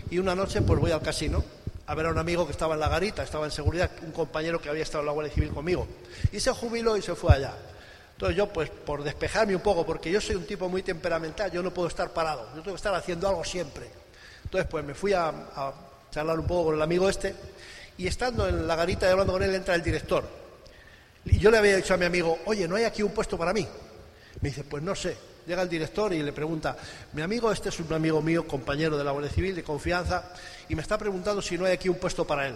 y 0.08 0.18
una 0.18 0.36
noche 0.36 0.62
pues 0.62 0.78
voy 0.78 0.92
al 0.92 1.02
casino 1.02 1.42
a 1.88 1.94
ver 1.96 2.06
a 2.06 2.10
un 2.10 2.18
amigo 2.18 2.46
que 2.46 2.52
estaba 2.52 2.74
en 2.74 2.80
la 2.80 2.88
garita, 2.88 3.24
estaba 3.24 3.46
en 3.46 3.50
seguridad, 3.50 3.90
un 4.02 4.12
compañero 4.12 4.62
que 4.62 4.68
había 4.68 4.84
estado 4.84 5.00
en 5.00 5.06
la 5.06 5.12
Guardia 5.12 5.34
Civil 5.34 5.50
conmigo. 5.50 5.88
Y 6.30 6.38
se 6.38 6.52
jubiló 6.52 6.96
y 6.96 7.02
se 7.02 7.16
fue 7.16 7.34
allá. 7.34 7.54
Entonces 8.12 8.36
yo, 8.36 8.46
pues 8.46 8.70
por 8.70 9.02
despejarme 9.02 9.56
un 9.56 9.62
poco, 9.62 9.84
porque 9.84 10.08
yo 10.08 10.20
soy 10.20 10.36
un 10.36 10.46
tipo 10.46 10.68
muy 10.68 10.84
temperamental, 10.84 11.50
yo 11.50 11.64
no 11.64 11.74
puedo 11.74 11.88
estar 11.88 12.10
parado, 12.10 12.46
yo 12.54 12.62
tengo 12.62 12.74
que 12.74 12.76
estar 12.76 12.94
haciendo 12.94 13.28
algo 13.28 13.44
siempre. 13.44 13.90
Entonces, 14.44 14.70
pues 14.70 14.84
me 14.84 14.94
fui 14.94 15.14
a, 15.14 15.30
a 15.30 15.74
charlar 16.12 16.38
un 16.38 16.46
poco 16.46 16.66
con 16.66 16.76
el 16.76 16.82
amigo 16.82 17.08
este, 17.08 17.34
y 17.98 18.06
estando 18.06 18.48
en 18.48 18.66
la 18.66 18.76
garita 18.76 19.06
y 19.06 19.10
hablando 19.10 19.32
con 19.34 19.42
él, 19.42 19.54
entra 19.54 19.74
el 19.74 19.82
director. 19.82 20.24
Y 21.24 21.38
yo 21.38 21.50
le 21.50 21.58
había 21.58 21.76
dicho 21.76 21.94
a 21.94 21.96
mi 21.96 22.04
amigo, 22.04 22.38
oye, 22.46 22.66
¿no 22.66 22.76
hay 22.76 22.84
aquí 22.84 23.02
un 23.02 23.10
puesto 23.10 23.36
para 23.36 23.52
mí? 23.52 23.66
Me 24.40 24.48
dice, 24.48 24.64
pues 24.64 24.82
no 24.82 24.94
sé. 24.94 25.16
Llega 25.46 25.62
el 25.62 25.68
director 25.68 26.12
y 26.12 26.22
le 26.22 26.32
pregunta, 26.32 26.76
mi 27.14 27.22
amigo 27.22 27.50
este 27.50 27.70
es 27.70 27.80
un 27.80 27.92
amigo 27.92 28.22
mío, 28.22 28.46
compañero 28.46 28.96
de 28.96 29.04
la 29.04 29.10
Guardia 29.10 29.32
Civil, 29.32 29.54
de 29.56 29.62
confianza, 29.62 30.32
y 30.68 30.74
me 30.74 30.82
está 30.82 30.96
preguntando 30.96 31.42
si 31.42 31.58
no 31.58 31.64
hay 31.64 31.72
aquí 31.72 31.88
un 31.88 31.96
puesto 31.96 32.26
para 32.26 32.46
él. 32.46 32.54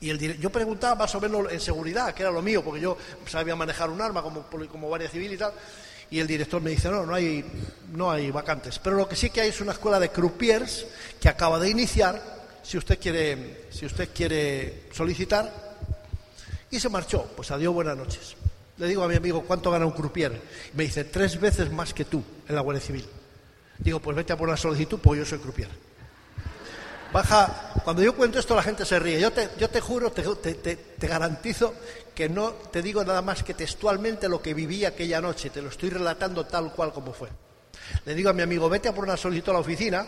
Y 0.00 0.08
el, 0.08 0.38
yo 0.40 0.50
preguntaba 0.50 0.94
más 0.94 1.14
o 1.14 1.20
menos 1.20 1.52
en 1.52 1.60
seguridad, 1.60 2.14
que 2.14 2.22
era 2.22 2.32
lo 2.32 2.40
mío, 2.40 2.64
porque 2.64 2.80
yo 2.80 2.96
sabía 3.26 3.54
manejar 3.54 3.90
un 3.90 4.00
arma 4.00 4.22
como, 4.22 4.44
como 4.44 4.88
Guardia 4.88 5.10
Civil 5.10 5.34
y 5.34 5.36
tal. 5.36 5.52
Y 6.10 6.18
el 6.18 6.26
director 6.26 6.60
me 6.60 6.70
dice, 6.70 6.88
no, 6.88 7.06
no 7.06 7.14
hay, 7.14 7.44
no 7.92 8.10
hay 8.10 8.30
vacantes. 8.30 8.78
Pero 8.78 8.96
lo 8.96 9.06
que 9.06 9.14
sí 9.14 9.30
que 9.30 9.42
hay 9.42 9.50
es 9.50 9.60
una 9.60 9.72
escuela 9.72 10.00
de 10.00 10.08
croupiers 10.08 10.86
que 11.20 11.28
acaba 11.28 11.60
de 11.60 11.68
iniciar, 11.68 12.39
si 12.62 12.78
usted 12.78 12.98
quiere, 12.98 13.66
si 13.70 13.86
usted 13.86 14.10
quiere 14.14 14.88
solicitar. 14.92 15.70
Y 16.70 16.78
se 16.78 16.88
marchó, 16.88 17.24
pues 17.36 17.50
adiós, 17.50 17.74
buenas 17.74 17.96
noches. 17.96 18.36
Le 18.78 18.86
digo 18.86 19.02
a 19.02 19.08
mi 19.08 19.16
amigo, 19.16 19.42
¿cuánto 19.42 19.70
gana 19.70 19.84
un 19.84 19.92
croupier? 19.92 20.40
Me 20.74 20.84
dice, 20.84 21.04
tres 21.04 21.38
veces 21.38 21.70
más 21.70 21.92
que 21.92 22.04
tú 22.04 22.22
en 22.48 22.54
la 22.54 22.60
Guardia 22.60 22.80
Civil. 22.80 23.06
Digo, 23.78 24.00
pues 24.00 24.16
vete 24.16 24.32
a 24.32 24.36
por 24.36 24.48
la 24.48 24.56
solicitud, 24.56 24.98
porque 25.02 25.20
yo 25.20 25.26
soy 25.26 25.38
croupier. 25.38 25.68
Baja, 27.12 27.72
cuando 27.82 28.02
yo 28.02 28.14
cuento 28.14 28.38
esto 28.38 28.54
la 28.54 28.62
gente 28.62 28.84
se 28.84 28.98
ríe. 28.98 29.20
Yo 29.20 29.32
te, 29.32 29.50
yo 29.58 29.68
te 29.68 29.80
juro, 29.80 30.12
te, 30.12 30.22
te, 30.22 30.76
te, 30.76 31.08
garantizo 31.08 31.74
que 32.14 32.28
no 32.28 32.52
te 32.52 32.82
digo 32.82 33.04
nada 33.04 33.20
más 33.20 33.42
que 33.42 33.52
textualmente 33.52 34.28
lo 34.28 34.40
que 34.40 34.54
viví 34.54 34.84
aquella 34.84 35.20
noche. 35.20 35.50
Te 35.50 35.60
lo 35.60 35.70
estoy 35.70 35.90
relatando 35.90 36.46
tal 36.46 36.72
cual 36.72 36.92
como 36.92 37.12
fue. 37.12 37.28
Le 38.04 38.14
digo 38.14 38.30
a 38.30 38.32
mi 38.32 38.42
amigo, 38.42 38.68
vete 38.68 38.88
a 38.88 38.94
por 38.94 39.04
una 39.04 39.16
solicitud 39.16 39.50
a 39.50 39.54
la 39.54 39.60
oficina, 39.60 40.06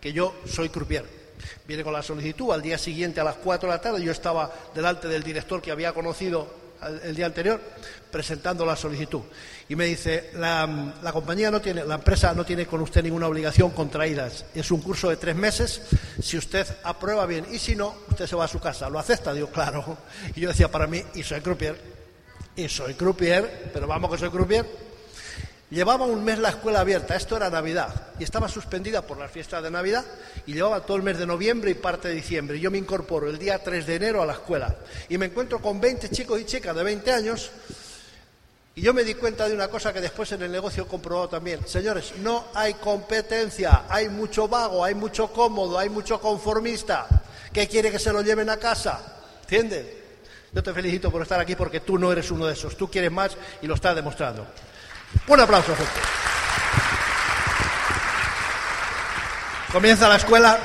que 0.00 0.12
yo 0.12 0.34
soy 0.46 0.68
croupier. 0.68 1.23
Viene 1.66 1.84
con 1.84 1.92
la 1.92 2.02
solicitud, 2.02 2.52
al 2.52 2.62
día 2.62 2.78
siguiente 2.78 3.20
a 3.20 3.24
las 3.24 3.36
4 3.36 3.68
de 3.68 3.74
la 3.74 3.80
tarde 3.80 4.02
yo 4.02 4.12
estaba 4.12 4.52
delante 4.74 5.08
del 5.08 5.22
director 5.22 5.60
que 5.60 5.70
había 5.70 5.92
conocido 5.92 6.64
el 7.02 7.14
día 7.14 7.26
anterior 7.26 7.60
presentando 8.10 8.64
la 8.64 8.76
solicitud. 8.76 9.22
Y 9.68 9.74
me 9.74 9.86
dice, 9.86 10.30
la, 10.34 11.12
compañía 11.12 11.50
no 11.50 11.60
tiene, 11.60 11.84
la 11.84 11.96
empresa 11.96 12.32
no 12.32 12.44
tiene 12.44 12.66
con 12.66 12.80
usted 12.80 13.02
ninguna 13.02 13.26
obligación 13.26 13.70
contraídas. 13.70 14.44
Es 14.54 14.70
un 14.70 14.80
curso 14.82 15.08
de 15.08 15.16
tres 15.16 15.34
meses. 15.34 15.82
Si 16.22 16.36
usted 16.36 16.66
aprueba 16.84 17.26
bien 17.26 17.46
y 17.50 17.58
si 17.58 17.74
no, 17.74 17.94
usted 18.08 18.26
se 18.26 18.36
va 18.36 18.44
a 18.44 18.48
su 18.48 18.60
casa. 18.60 18.88
¿Lo 18.88 18.98
acepta? 18.98 19.32
Digo, 19.32 19.48
claro. 19.48 19.98
Y 20.36 20.42
yo 20.42 20.48
decía 20.48 20.70
para 20.70 20.86
mí, 20.86 21.02
y 21.14 21.22
soy 21.22 21.40
croupier, 21.40 21.80
y 22.54 22.68
soy 22.68 22.94
croupier, 22.94 23.70
pero 23.72 23.86
vamos 23.86 24.10
que 24.12 24.18
soy 24.18 24.30
croupier. 24.30 24.93
Llevaba 25.74 26.06
un 26.06 26.22
mes 26.22 26.38
la 26.38 26.50
escuela 26.50 26.78
abierta, 26.78 27.16
esto 27.16 27.36
era 27.36 27.50
Navidad, 27.50 27.92
y 28.20 28.22
estaba 28.22 28.48
suspendida 28.48 29.02
por 29.02 29.18
las 29.18 29.28
fiestas 29.28 29.60
de 29.60 29.72
Navidad, 29.72 30.04
y 30.46 30.52
llevaba 30.52 30.86
todo 30.86 30.96
el 30.96 31.02
mes 31.02 31.18
de 31.18 31.26
noviembre 31.26 31.72
y 31.72 31.74
parte 31.74 32.06
de 32.06 32.14
diciembre. 32.14 32.60
Yo 32.60 32.70
me 32.70 32.78
incorporo 32.78 33.28
el 33.28 33.40
día 33.40 33.58
3 33.58 33.84
de 33.84 33.96
enero 33.96 34.22
a 34.22 34.26
la 34.26 34.34
escuela, 34.34 34.72
y 35.08 35.18
me 35.18 35.26
encuentro 35.26 35.60
con 35.60 35.80
20 35.80 36.10
chicos 36.10 36.40
y 36.40 36.44
chicas 36.44 36.76
de 36.76 36.84
20 36.84 37.10
años, 37.10 37.50
y 38.76 38.82
yo 38.82 38.94
me 38.94 39.02
di 39.02 39.14
cuenta 39.14 39.48
de 39.48 39.54
una 39.56 39.66
cosa 39.66 39.92
que 39.92 40.00
después 40.00 40.30
en 40.30 40.42
el 40.42 40.52
negocio 40.52 40.84
he 40.84 40.86
comprobado 40.86 41.28
también. 41.28 41.66
Señores, 41.66 42.14
no 42.20 42.44
hay 42.54 42.74
competencia, 42.74 43.86
hay 43.88 44.08
mucho 44.08 44.46
vago, 44.46 44.84
hay 44.84 44.94
mucho 44.94 45.32
cómodo, 45.32 45.76
hay 45.76 45.88
mucho 45.88 46.20
conformista, 46.20 47.08
que 47.52 47.66
quiere 47.66 47.90
que 47.90 47.98
se 47.98 48.12
lo 48.12 48.22
lleven 48.22 48.48
a 48.48 48.58
casa. 48.58 49.00
¿Entiendes? 49.40 49.86
Yo 50.52 50.62
te 50.62 50.72
felicito 50.72 51.10
por 51.10 51.22
estar 51.22 51.40
aquí 51.40 51.56
porque 51.56 51.80
tú 51.80 51.98
no 51.98 52.12
eres 52.12 52.30
uno 52.30 52.46
de 52.46 52.52
esos, 52.52 52.76
tú 52.76 52.88
quieres 52.88 53.10
más 53.10 53.36
y 53.60 53.66
lo 53.66 53.74
estás 53.74 53.96
demostrando. 53.96 54.46
Un 55.26 55.40
aplauso, 55.40 55.74
gente. 55.74 56.00
Comienza 59.72 60.08
la 60.08 60.16
escuela, 60.16 60.58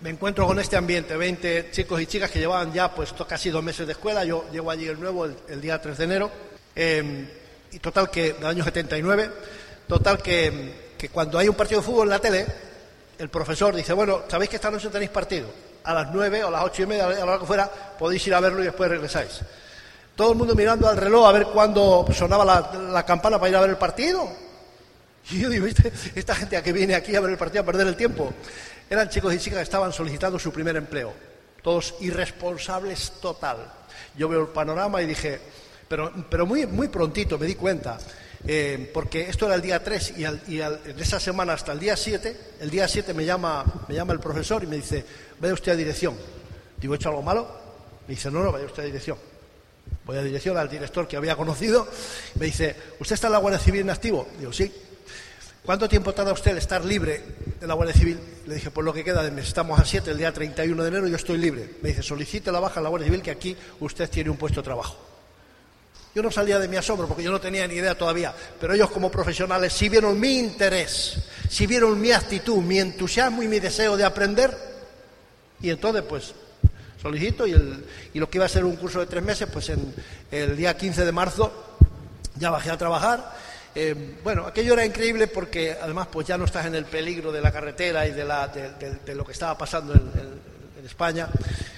me 0.00 0.10
encuentro 0.10 0.46
con 0.46 0.58
este 0.58 0.76
ambiente, 0.76 1.16
20 1.16 1.70
chicos 1.70 2.00
y 2.00 2.06
chicas 2.06 2.30
que 2.30 2.38
llevaban 2.38 2.72
ya 2.72 2.94
pues 2.94 3.12
casi 3.28 3.50
dos 3.50 3.62
meses 3.62 3.86
de 3.86 3.92
escuela, 3.92 4.24
yo 4.24 4.46
llego 4.50 4.70
allí 4.70 4.86
el 4.86 4.98
nuevo 4.98 5.26
el, 5.26 5.60
día 5.60 5.80
3 5.80 5.98
de 5.98 6.04
enero, 6.04 6.30
eh, 6.74 7.28
y 7.70 7.78
total 7.80 8.10
que, 8.10 8.32
del 8.32 8.46
año 8.46 8.64
79, 8.64 9.30
total 9.86 10.22
que, 10.22 10.92
que 10.96 11.10
cuando 11.10 11.38
hay 11.38 11.48
un 11.48 11.54
partido 11.54 11.80
de 11.80 11.86
fútbol 11.86 12.06
en 12.06 12.10
la 12.10 12.18
tele, 12.18 12.46
el 13.18 13.28
profesor 13.28 13.74
dice, 13.74 13.92
bueno, 13.92 14.22
¿sabéis 14.28 14.50
que 14.50 14.56
esta 14.56 14.70
noche 14.70 14.88
tenéis 14.88 15.10
partido? 15.10 15.48
A 15.84 15.92
las 15.92 16.10
9 16.12 16.44
o 16.44 16.48
a 16.48 16.50
las 16.50 16.64
ocho 16.64 16.84
y 16.84 16.86
media, 16.86 17.06
a 17.06 17.10
la 17.10 17.24
hora 17.24 17.38
que 17.38 17.46
fuera, 17.46 17.70
podéis 17.98 18.26
ir 18.26 18.34
a 18.34 18.40
verlo 18.40 18.62
y 18.62 18.66
después 18.66 18.88
regresáis. 18.88 19.40
Todo 20.18 20.32
el 20.32 20.36
mundo 20.36 20.56
mirando 20.56 20.88
al 20.88 20.96
reloj 20.96 21.28
a 21.28 21.30
ver 21.30 21.44
cuándo 21.44 22.04
sonaba 22.12 22.44
la, 22.44 22.72
la, 22.90 23.06
campana 23.06 23.38
para 23.38 23.50
ir 23.50 23.54
a 23.54 23.60
ver 23.60 23.70
el 23.70 23.76
partido. 23.76 24.28
Y 25.30 25.42
yo 25.42 25.48
digo, 25.48 25.64
¿viste? 25.64 25.92
esta 26.16 26.34
gente 26.34 26.56
a 26.56 26.62
que 26.62 26.72
viene 26.72 26.96
aquí 26.96 27.14
a 27.14 27.20
ver 27.20 27.30
el 27.30 27.38
partido 27.38 27.62
a 27.62 27.64
perder 27.64 27.86
el 27.86 27.94
tiempo. 27.94 28.32
Eran 28.90 29.08
chicos 29.08 29.32
y 29.32 29.38
chicas 29.38 29.58
que 29.58 29.62
estaban 29.62 29.92
solicitando 29.92 30.36
su 30.36 30.52
primer 30.52 30.74
empleo. 30.74 31.12
Todos 31.62 31.94
irresponsables 32.00 33.12
total. 33.20 33.58
Yo 34.16 34.28
veo 34.28 34.40
el 34.40 34.48
panorama 34.48 35.00
y 35.00 35.06
dije, 35.06 35.38
pero, 35.86 36.12
pero 36.28 36.46
muy, 36.46 36.66
muy 36.66 36.88
prontito 36.88 37.38
me 37.38 37.46
di 37.46 37.54
cuenta, 37.54 37.96
eh, 38.44 38.90
porque 38.92 39.28
esto 39.28 39.46
era 39.46 39.54
el 39.54 39.62
día 39.62 39.84
3 39.84 40.14
y, 40.18 40.24
al, 40.24 40.42
y 40.48 40.60
al, 40.60 40.80
en 40.84 40.98
esa 40.98 41.20
semana 41.20 41.52
hasta 41.52 41.70
el 41.70 41.78
día 41.78 41.96
7, 41.96 42.54
el 42.58 42.70
día 42.70 42.88
7 42.88 43.14
me 43.14 43.24
llama, 43.24 43.64
me 43.86 43.94
llama 43.94 44.14
el 44.14 44.18
profesor 44.18 44.64
y 44.64 44.66
me 44.66 44.74
dice, 44.74 45.04
vaya 45.38 45.54
usted 45.54 45.70
a 45.70 45.76
dirección. 45.76 46.16
Digo, 46.76 46.94
¿he 46.94 46.96
hecho 46.96 47.10
algo 47.10 47.22
malo? 47.22 47.46
Me 48.08 48.16
dice, 48.16 48.32
no, 48.32 48.42
no, 48.42 48.50
vaya 48.50 48.66
usted 48.66 48.82
a 48.82 48.86
dirección. 48.86 49.37
Voy 50.04 50.16
a 50.16 50.22
dirección 50.22 50.56
al 50.56 50.68
director 50.68 51.06
que 51.06 51.16
había 51.16 51.36
conocido. 51.36 51.86
Me 52.36 52.46
dice, 52.46 52.74
¿usted 52.98 53.14
está 53.14 53.26
en 53.26 53.34
la 53.34 53.38
Guardia 53.38 53.60
Civil 53.60 53.82
en 53.82 53.90
activo? 53.90 54.26
Digo, 54.38 54.52
sí. 54.52 54.72
¿Cuánto 55.64 55.86
tiempo 55.86 56.14
tarda 56.14 56.32
usted 56.32 56.52
en 56.52 56.58
estar 56.58 56.82
libre 56.82 57.22
de 57.60 57.66
la 57.66 57.74
Guardia 57.74 57.94
Civil? 57.94 58.18
Le 58.46 58.54
dije, 58.54 58.70
pues 58.70 58.84
lo 58.84 58.92
que 58.94 59.04
queda 59.04 59.22
de 59.22 59.30
mes. 59.30 59.48
Estamos 59.48 59.78
a 59.78 59.84
7, 59.84 60.10
el 60.12 60.16
día 60.16 60.32
31 60.32 60.82
de 60.82 60.88
enero, 60.88 61.08
yo 61.08 61.16
estoy 61.16 61.36
libre. 61.36 61.74
Me 61.82 61.90
dice, 61.90 62.02
solicite 62.02 62.50
la 62.50 62.58
baja 62.58 62.80
en 62.80 62.84
la 62.84 62.88
Guardia 62.88 63.06
Civil 63.06 63.22
que 63.22 63.30
aquí 63.30 63.56
usted 63.80 64.08
tiene 64.08 64.30
un 64.30 64.38
puesto 64.38 64.62
de 64.62 64.64
trabajo. 64.64 64.96
Yo 66.14 66.22
no 66.22 66.30
salía 66.30 66.58
de 66.58 66.68
mi 66.68 66.76
asombro 66.76 67.06
porque 67.06 67.22
yo 67.22 67.30
no 67.30 67.40
tenía 67.40 67.68
ni 67.68 67.74
idea 67.74 67.96
todavía, 67.96 68.34
pero 68.58 68.72
ellos 68.72 68.90
como 68.90 69.10
profesionales 69.10 69.72
sí 69.72 69.88
vieron 69.88 70.18
mi 70.18 70.38
interés, 70.38 71.18
sí 71.50 71.66
vieron 71.66 72.00
mi 72.00 72.12
actitud, 72.12 72.56
mi 72.56 72.78
entusiasmo 72.78 73.42
y 73.42 73.48
mi 73.48 73.60
deseo 73.60 73.96
de 73.96 74.04
aprender. 74.04 74.56
Y 75.60 75.70
entonces, 75.70 76.02
pues, 76.08 76.34
solicito 77.00 77.46
y, 77.46 77.52
y 78.14 78.18
lo 78.18 78.28
que 78.28 78.38
iba 78.38 78.44
a 78.44 78.48
ser 78.48 78.64
un 78.64 78.76
curso 78.76 79.00
de 79.00 79.06
tres 79.06 79.22
meses, 79.22 79.48
pues 79.52 79.68
en 79.70 79.94
el 80.30 80.56
día 80.56 80.76
15 80.76 81.04
de 81.04 81.12
marzo 81.12 81.76
ya 82.36 82.50
bajé 82.50 82.70
a 82.70 82.78
trabajar. 82.78 83.32
Eh, 83.74 84.16
bueno, 84.24 84.46
aquello 84.46 84.72
era 84.72 84.84
increíble 84.84 85.26
porque 85.28 85.76
además 85.80 86.08
pues 86.10 86.26
ya 86.26 86.38
no 86.38 86.46
estás 86.46 86.66
en 86.66 86.74
el 86.74 86.84
peligro 86.84 87.30
de 87.30 87.40
la 87.40 87.52
carretera 87.52 88.06
y 88.06 88.12
de, 88.12 88.24
la, 88.24 88.48
de, 88.48 89.14
lo 89.14 89.24
que 89.24 89.32
estaba 89.32 89.56
pasando 89.56 89.94
en, 89.94 90.48
España 90.84 91.28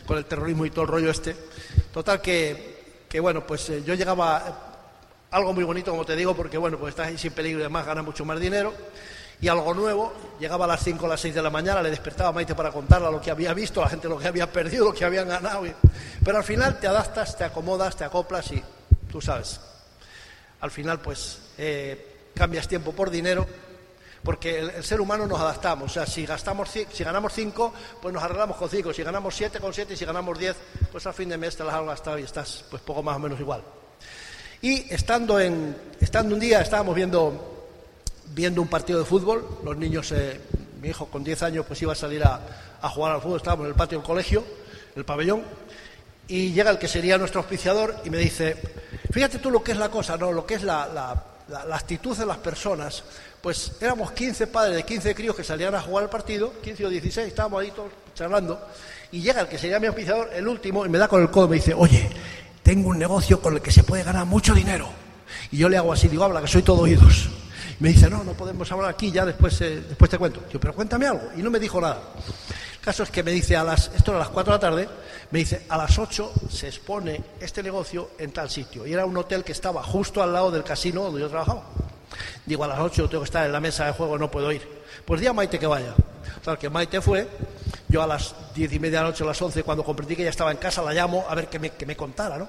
con 0.06 0.18
el 0.18 0.24
terrorismo 0.24 0.64
y 0.64 0.70
todo 0.70 0.82
el 0.82 0.88
rollo 0.88 1.10
este. 1.10 1.34
Total 1.92 2.20
que, 2.20 3.02
que 3.08 3.18
bueno, 3.18 3.44
pues 3.44 3.68
eh, 3.68 3.82
yo 3.84 3.94
llegaba 3.94 4.44
eh, 4.46 4.52
algo 5.32 5.52
muy 5.52 5.64
bonito, 5.64 5.90
como 5.90 6.04
te 6.04 6.14
digo, 6.14 6.36
porque 6.36 6.56
bueno, 6.56 6.78
pues 6.78 6.92
estás 6.92 7.08
ahí 7.08 7.18
sin 7.18 7.32
peligro 7.32 7.58
y 7.58 7.62
además 7.62 7.86
ganas 7.86 8.04
mucho 8.04 8.24
más 8.24 8.38
dinero. 8.38 8.72
Y 9.40 9.48
algo 9.48 9.72
nuevo, 9.72 10.12
llegaba 10.38 10.66
a 10.66 10.68
las 10.68 10.84
5 10.84 11.04
o 11.04 11.08
las 11.08 11.20
6 11.20 11.34
de 11.34 11.42
la 11.42 11.50
mañana, 11.50 11.82
le 11.82 11.90
despertaba 11.90 12.28
a 12.28 12.32
Maite 12.32 12.54
para 12.54 12.70
contarle 12.70 13.10
lo 13.10 13.20
que 13.20 13.30
había 13.30 13.54
visto, 13.54 13.80
a 13.80 13.84
la 13.84 13.90
gente 13.90 14.08
lo 14.08 14.18
que 14.18 14.28
había 14.28 14.52
perdido, 14.52 14.86
lo 14.86 14.92
que 14.92 15.04
habían 15.04 15.28
ganado. 15.28 15.62
Pero 16.22 16.36
al 16.36 16.44
final 16.44 16.78
te 16.78 16.86
adaptas, 16.86 17.36
te 17.36 17.44
acomodas, 17.44 17.96
te 17.96 18.04
acoplas 18.04 18.52
y 18.52 18.62
tú 19.10 19.20
sabes, 19.20 19.60
al 20.60 20.70
final 20.70 21.00
pues 21.00 21.38
eh, 21.56 22.30
cambias 22.34 22.68
tiempo 22.68 22.92
por 22.92 23.10
dinero, 23.10 23.46
porque 24.22 24.58
el, 24.58 24.84
ser 24.84 25.00
humano 25.00 25.26
nos 25.26 25.40
adaptamos. 25.40 25.90
O 25.90 25.94
sea, 25.94 26.06
si, 26.06 26.26
gastamos, 26.26 26.68
si 26.70 27.04
ganamos 27.04 27.32
5, 27.32 27.72
pues 28.02 28.12
nos 28.12 28.22
arreglamos 28.22 28.56
con 28.56 28.68
5. 28.68 28.92
Si 28.92 29.02
ganamos 29.02 29.34
7, 29.34 29.60
con 29.60 29.72
7. 29.72 29.94
Y 29.94 29.96
si 29.96 30.04
ganamos 30.04 30.38
10, 30.38 30.56
pues 30.92 31.06
al 31.06 31.14
fin 31.14 31.28
de 31.30 31.38
mes 31.38 31.56
te 31.56 31.64
las 31.64 31.74
has 31.74 31.86
gastado 31.86 32.18
y 32.18 32.22
estás 32.22 32.64
pues 32.70 32.82
poco 32.82 33.02
más 33.02 33.16
o 33.16 33.18
menos 33.18 33.40
igual. 33.40 33.62
Y 34.62 34.92
estando, 34.92 35.40
en, 35.40 35.74
estando 36.00 36.34
un 36.34 36.40
día, 36.40 36.60
estábamos 36.60 36.94
viendo, 36.94 37.59
viendo 38.34 38.62
un 38.62 38.68
partido 38.68 38.98
de 38.98 39.04
fútbol. 39.04 39.46
Los 39.64 39.76
niños, 39.76 40.12
eh, 40.12 40.40
mi 40.80 40.88
hijo 40.88 41.06
con 41.06 41.24
10 41.24 41.42
años, 41.42 41.66
pues 41.66 41.80
iba 41.82 41.92
a 41.92 41.96
salir 41.96 42.22
a, 42.24 42.40
jugar 42.88 43.12
al 43.12 43.20
fútbol. 43.20 43.36
Estábamos 43.36 43.64
en 43.64 43.70
el 43.70 43.76
patio 43.76 43.98
del 43.98 44.06
colegio, 44.06 44.44
el 44.96 45.04
pabellón. 45.04 45.42
Y 46.28 46.52
llega 46.52 46.70
el 46.70 46.78
que 46.78 46.88
sería 46.88 47.18
nuestro 47.18 47.40
auspiciador 47.40 47.96
y 48.04 48.10
me 48.10 48.18
dice, 48.18 48.56
fíjate 49.10 49.38
tú 49.38 49.50
lo 49.50 49.62
que 49.62 49.72
es 49.72 49.78
la 49.78 49.90
cosa, 49.90 50.16
¿no? 50.16 50.30
Lo 50.30 50.46
que 50.46 50.54
es 50.54 50.62
la, 50.62 51.24
actitud 51.72 52.16
de 52.16 52.24
las 52.24 52.38
personas. 52.38 53.02
Pues 53.40 53.72
éramos 53.80 54.12
15 54.12 54.46
padres 54.46 54.76
de 54.76 54.84
15 54.84 55.14
críos 55.14 55.34
que 55.34 55.42
salían 55.42 55.74
a 55.74 55.80
jugar 55.80 56.04
el 56.04 56.10
partido, 56.10 56.52
15 56.62 56.86
o 56.86 56.88
16, 56.88 57.26
estábamos 57.26 57.62
ahí 57.62 57.72
todos 57.72 57.90
charlando, 58.14 58.60
y 59.10 59.22
llega 59.22 59.40
el 59.40 59.48
que 59.48 59.58
sería 59.58 59.80
mi 59.80 59.86
auspiciador, 59.86 60.30
el 60.32 60.46
último, 60.46 60.84
y 60.84 60.88
me 60.88 60.98
da 60.98 61.08
con 61.08 61.22
el 61.22 61.30
codo 61.30 61.48
me 61.48 61.56
dice, 61.56 61.72
oye, 61.74 62.10
tengo 62.62 62.90
un 62.90 62.98
negocio 62.98 63.40
con 63.40 63.54
el 63.54 63.62
que 63.62 63.72
se 63.72 63.82
puede 63.82 64.04
ganar 64.04 64.26
mucho 64.26 64.54
dinero. 64.54 64.88
Y 65.50 65.56
yo 65.56 65.68
le 65.68 65.78
hago 65.78 65.92
así, 65.92 66.06
digo, 66.06 66.22
habla, 66.22 66.42
que 66.42 66.48
soy 66.48 66.62
todo 66.62 66.82
oídos. 66.82 67.30
Me 67.80 67.88
dice, 67.88 68.10
no, 68.10 68.22
no 68.22 68.34
podemos 68.34 68.70
hablar 68.70 68.90
aquí, 68.90 69.10
ya 69.10 69.24
después, 69.24 69.58
eh, 69.62 69.82
después 69.88 70.10
te 70.10 70.18
cuento. 70.18 70.42
Yo, 70.52 70.60
pero 70.60 70.74
cuéntame 70.74 71.06
algo. 71.06 71.30
Y 71.36 71.42
no 71.42 71.50
me 71.50 71.58
dijo 71.58 71.80
nada. 71.80 71.98
El 72.74 72.80
caso 72.80 73.02
es 73.02 73.10
que 73.10 73.22
me 73.22 73.30
dice 73.30 73.56
a 73.56 73.64
las, 73.64 73.90
esto 73.96 74.12
era 74.12 74.20
a 74.20 74.24
las 74.24 74.28
4 74.28 74.52
de 74.52 74.56
la 74.56 74.60
tarde, 74.60 74.88
me 75.30 75.38
dice, 75.38 75.64
a 75.66 75.78
las 75.78 75.98
8 75.98 76.32
se 76.50 76.68
expone 76.68 77.22
este 77.40 77.62
negocio 77.62 78.10
en 78.18 78.32
tal 78.32 78.50
sitio. 78.50 78.86
Y 78.86 78.92
era 78.92 79.06
un 79.06 79.16
hotel 79.16 79.44
que 79.44 79.52
estaba 79.52 79.82
justo 79.82 80.22
al 80.22 80.32
lado 80.32 80.50
del 80.50 80.62
casino 80.62 81.04
donde 81.04 81.20
yo 81.20 81.30
trabajaba. 81.30 81.64
Digo, 82.44 82.64
a 82.64 82.68
las 82.68 82.80
8 82.80 83.08
tengo 83.08 83.22
que 83.22 83.26
estar 83.26 83.46
en 83.46 83.52
la 83.52 83.60
mesa 83.60 83.86
de 83.86 83.92
juego, 83.92 84.18
no 84.18 84.30
puedo 84.30 84.52
ir. 84.52 84.66
Pues 85.06 85.22
di 85.22 85.26
a 85.26 85.32
Maite 85.32 85.58
que 85.58 85.66
vaya. 85.66 85.94
O 86.38 86.44
sea, 86.44 86.56
que 86.56 86.68
Maite 86.68 87.00
fue, 87.00 87.28
yo 87.88 88.02
a 88.02 88.06
las 88.06 88.34
10 88.54 88.74
y 88.74 88.78
media 88.78 88.98
de 88.98 89.04
la 89.04 89.10
noche, 89.10 89.24
a 89.24 89.26
las 89.26 89.40
11, 89.40 89.62
cuando 89.62 89.84
comprendí 89.84 90.16
que 90.16 90.22
ella 90.22 90.30
estaba 90.30 90.50
en 90.50 90.58
casa, 90.58 90.82
la 90.82 90.92
llamo 90.92 91.24
a 91.26 91.34
ver 91.34 91.48
que 91.48 91.58
me, 91.58 91.70
que 91.70 91.86
me 91.86 91.96
contara, 91.96 92.36
¿no? 92.36 92.46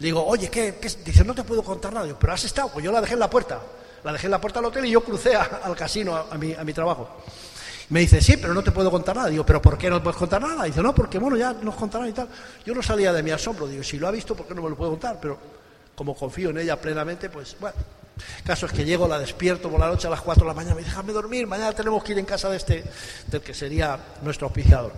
Le 0.00 0.06
digo, 0.06 0.26
oye, 0.26 0.48
¿qué, 0.50 0.74
Dice, 1.04 1.22
no 1.22 1.34
te 1.34 1.44
puedo 1.44 1.62
contar 1.62 1.92
nada. 1.92 2.06
Digo, 2.06 2.18
pero 2.20 2.32
has 2.32 2.42
estado, 2.42 2.70
pues 2.70 2.84
yo 2.84 2.90
la 2.90 3.00
dejé 3.00 3.14
en 3.14 3.20
la 3.20 3.30
puerta. 3.30 3.60
La 4.04 4.12
dejé 4.12 4.26
en 4.26 4.32
la 4.32 4.40
puerta 4.40 4.60
del 4.60 4.66
hotel 4.66 4.84
y 4.86 4.90
yo 4.90 5.02
crucé 5.02 5.36
al 5.36 5.76
casino, 5.76 6.16
a, 6.16 6.36
mi, 6.36 6.52
a 6.54 6.64
mi 6.64 6.72
trabajo. 6.72 7.08
Me 7.90 8.00
dice, 8.00 8.20
sí, 8.20 8.36
pero 8.36 8.54
no 8.54 8.62
te 8.62 8.72
puedo 8.72 8.90
contar 8.90 9.14
nada. 9.14 9.28
Digo, 9.28 9.44
¿pero 9.44 9.60
por 9.60 9.76
qué 9.76 9.90
no 9.90 10.02
puedes 10.02 10.16
contar 10.16 10.40
nada? 10.40 10.64
Dice, 10.64 10.82
no, 10.82 10.94
porque 10.94 11.18
bueno, 11.18 11.36
ya 11.36 11.52
nos 11.52 11.74
contarán 11.74 12.08
y 12.08 12.12
tal. 12.12 12.28
Yo 12.64 12.74
no 12.74 12.82
salía 12.82 13.12
de 13.12 13.22
mi 13.22 13.30
asombro. 13.30 13.66
Digo, 13.66 13.82
si 13.82 13.98
lo 13.98 14.08
ha 14.08 14.10
visto, 14.10 14.34
¿por 14.34 14.46
qué 14.46 14.54
no 14.54 14.62
me 14.62 14.70
lo 14.70 14.76
puedo 14.76 14.92
contar? 14.92 15.18
Pero 15.20 15.38
como 15.94 16.16
confío 16.16 16.50
en 16.50 16.58
ella 16.58 16.80
plenamente, 16.80 17.28
pues 17.28 17.56
bueno. 17.60 17.76
caso 18.44 18.66
es 18.66 18.72
que 18.72 18.84
llego, 18.84 19.06
la 19.06 19.18
despierto 19.18 19.70
por 19.70 19.78
la 19.78 19.88
noche 19.88 20.06
a 20.06 20.10
las 20.10 20.22
4 20.22 20.42
de 20.42 20.48
la 20.48 20.54
mañana, 20.54 20.74
me 20.74 20.80
dice, 20.80 20.90
déjame 20.90 21.12
dormir, 21.12 21.46
mañana 21.46 21.72
tenemos 21.72 22.02
que 22.02 22.12
ir 22.12 22.18
en 22.18 22.24
casa 22.24 22.48
de 22.48 22.56
este, 22.56 22.84
del 23.26 23.40
que 23.42 23.54
sería 23.54 23.98
nuestro 24.22 24.46
auspiciador. 24.46 24.92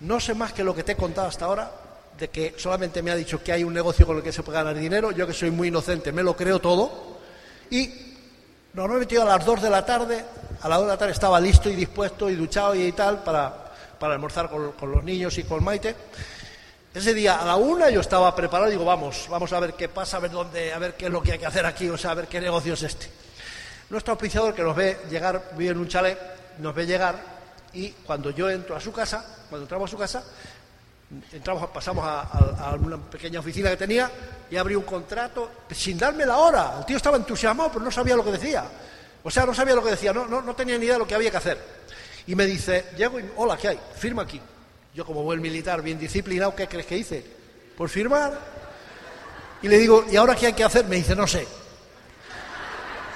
No 0.00 0.20
sé 0.20 0.34
más 0.34 0.52
que 0.52 0.62
lo 0.62 0.74
que 0.74 0.84
te 0.84 0.92
he 0.92 0.96
contado 0.96 1.28
hasta 1.28 1.46
ahora, 1.46 1.72
de 2.18 2.28
que 2.28 2.54
solamente 2.58 3.02
me 3.02 3.10
ha 3.10 3.16
dicho 3.16 3.42
que 3.42 3.52
hay 3.52 3.64
un 3.64 3.72
negocio 3.72 4.06
con 4.06 4.16
el 4.18 4.22
que 4.22 4.32
se 4.32 4.42
puede 4.42 4.58
ganar 4.58 4.76
dinero, 4.76 5.12
yo 5.12 5.26
que 5.26 5.32
soy 5.32 5.50
muy 5.50 5.68
inocente 5.68 6.12
me 6.12 6.22
lo 6.22 6.36
creo 6.36 6.60
todo, 6.60 7.17
y 7.70 8.08
Normalmente 8.78 9.16
yo 9.16 9.22
a 9.22 9.24
las 9.24 9.44
2 9.44 9.62
de 9.62 9.70
la 9.70 9.84
tarde, 9.84 10.24
a 10.60 10.68
las 10.68 10.78
2 10.78 10.86
de 10.86 10.92
la 10.92 10.98
tarde 10.98 11.12
estaba 11.12 11.40
listo 11.40 11.68
y 11.68 11.74
dispuesto 11.74 12.30
y 12.30 12.36
duchado 12.36 12.76
y 12.76 12.92
tal 12.92 13.24
para, 13.24 13.72
para 13.98 14.14
almorzar 14.14 14.48
con, 14.48 14.92
los 14.92 15.02
niños 15.02 15.36
y 15.36 15.42
con 15.42 15.64
Maite. 15.64 15.96
Ese 16.94 17.12
día 17.12 17.40
a 17.40 17.44
la 17.44 17.56
una 17.56 17.90
yo 17.90 18.00
estaba 18.00 18.34
preparado 18.36 18.70
digo, 18.70 18.84
vamos, 18.84 19.26
vamos 19.28 19.52
a 19.52 19.58
ver 19.58 19.74
qué 19.74 19.88
pasa, 19.88 20.18
a 20.18 20.20
ver 20.20 20.30
dónde, 20.30 20.72
a 20.72 20.78
ver 20.78 20.94
qué 20.94 21.06
es 21.06 21.10
lo 21.10 21.20
que 21.20 21.32
hay 21.32 21.38
que 21.40 21.46
hacer 21.46 21.66
aquí, 21.66 21.88
o 21.88 21.98
sea, 21.98 22.12
a 22.12 22.14
ver 22.14 22.28
qué 22.28 22.40
negocio 22.40 22.74
es 22.74 22.82
este. 22.84 23.10
Nuestro 23.90 24.12
auspiciador 24.12 24.54
que 24.54 24.62
nos 24.62 24.76
ve 24.76 24.98
llegar, 25.10 25.50
vive 25.56 25.72
en 25.72 25.78
un 25.78 25.88
chalet, 25.88 26.16
nos 26.58 26.72
ve 26.72 26.86
llegar 26.86 27.16
y 27.72 27.90
cuando 27.90 28.30
yo 28.30 28.48
entro 28.48 28.76
a 28.76 28.80
su 28.80 28.92
casa, 28.92 29.24
cuando 29.48 29.64
entramos 29.64 29.88
a 29.88 29.92
su 29.92 29.98
casa, 29.98 30.22
entramos, 31.32 31.70
pasamos 31.70 32.04
a, 32.06 32.76
una 32.80 32.98
pequeña 32.98 33.40
oficina 33.40 33.70
que 33.70 33.76
tenía 33.76 34.10
y 34.50 34.56
abrí 34.56 34.74
un 34.74 34.84
contrato 34.84 35.50
sin 35.70 35.98
darme 35.98 36.26
la 36.26 36.36
hora. 36.36 36.74
El 36.78 36.86
tío 36.86 36.96
estaba 36.96 37.16
entusiasmado, 37.16 37.70
pero 37.72 37.84
no 37.84 37.90
sabía 37.90 38.16
lo 38.16 38.24
que 38.24 38.32
decía. 38.32 38.64
O 39.22 39.30
sea, 39.30 39.46
no 39.46 39.54
sabía 39.54 39.74
lo 39.74 39.82
que 39.82 39.90
decía, 39.90 40.12
no, 40.12 40.26
no, 40.26 40.54
tenía 40.54 40.78
ni 40.78 40.84
idea 40.84 40.94
de 40.94 41.00
lo 41.00 41.06
que 41.06 41.14
había 41.14 41.30
que 41.30 41.36
hacer. 41.36 41.58
Y 42.26 42.34
me 42.34 42.46
dice, 42.46 42.86
llego 42.96 43.18
y, 43.18 43.24
hola, 43.36 43.56
¿qué 43.56 43.68
hay? 43.68 43.80
Firma 43.96 44.22
aquí. 44.22 44.40
Yo 44.94 45.04
como 45.04 45.22
buen 45.22 45.40
militar, 45.40 45.82
bien 45.82 45.98
disciplinado, 45.98 46.54
¿qué 46.54 46.66
crees 46.68 46.86
que 46.86 46.98
hice? 46.98 47.24
Por 47.76 47.88
firmar. 47.88 48.38
Y 49.62 49.68
le 49.68 49.78
digo, 49.78 50.04
¿y 50.10 50.16
ahora 50.16 50.34
qué 50.34 50.46
hay 50.46 50.52
que 50.52 50.64
hacer? 50.64 50.84
Me 50.86 50.96
dice, 50.96 51.16
no 51.16 51.26
sé. 51.26 51.46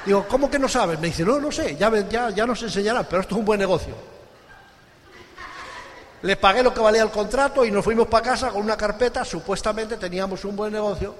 Digo, 0.04 0.26
¿cómo 0.28 0.50
que 0.50 0.58
no 0.58 0.68
sabes? 0.68 0.98
Me 0.98 1.08
dice, 1.08 1.24
no, 1.24 1.38
no 1.38 1.52
sé, 1.52 1.76
ya, 1.76 1.90
ya, 2.08 2.30
ya 2.30 2.46
nos 2.46 2.60
enseñarán, 2.62 3.06
pero 3.08 3.22
esto 3.22 3.34
es 3.34 3.38
un 3.38 3.44
buen 3.44 3.60
negocio. 3.60 4.11
Le 6.22 6.36
pagué 6.36 6.62
lo 6.62 6.72
que 6.72 6.80
valía 6.80 7.02
el 7.02 7.10
contrato 7.10 7.64
y 7.64 7.70
nos 7.70 7.84
fuimos 7.84 8.06
para 8.06 8.24
casa 8.24 8.50
con 8.50 8.62
una 8.62 8.76
carpeta, 8.76 9.24
supuestamente 9.24 9.96
teníamos 9.96 10.44
un 10.44 10.54
buen 10.54 10.72
negocio. 10.72 11.14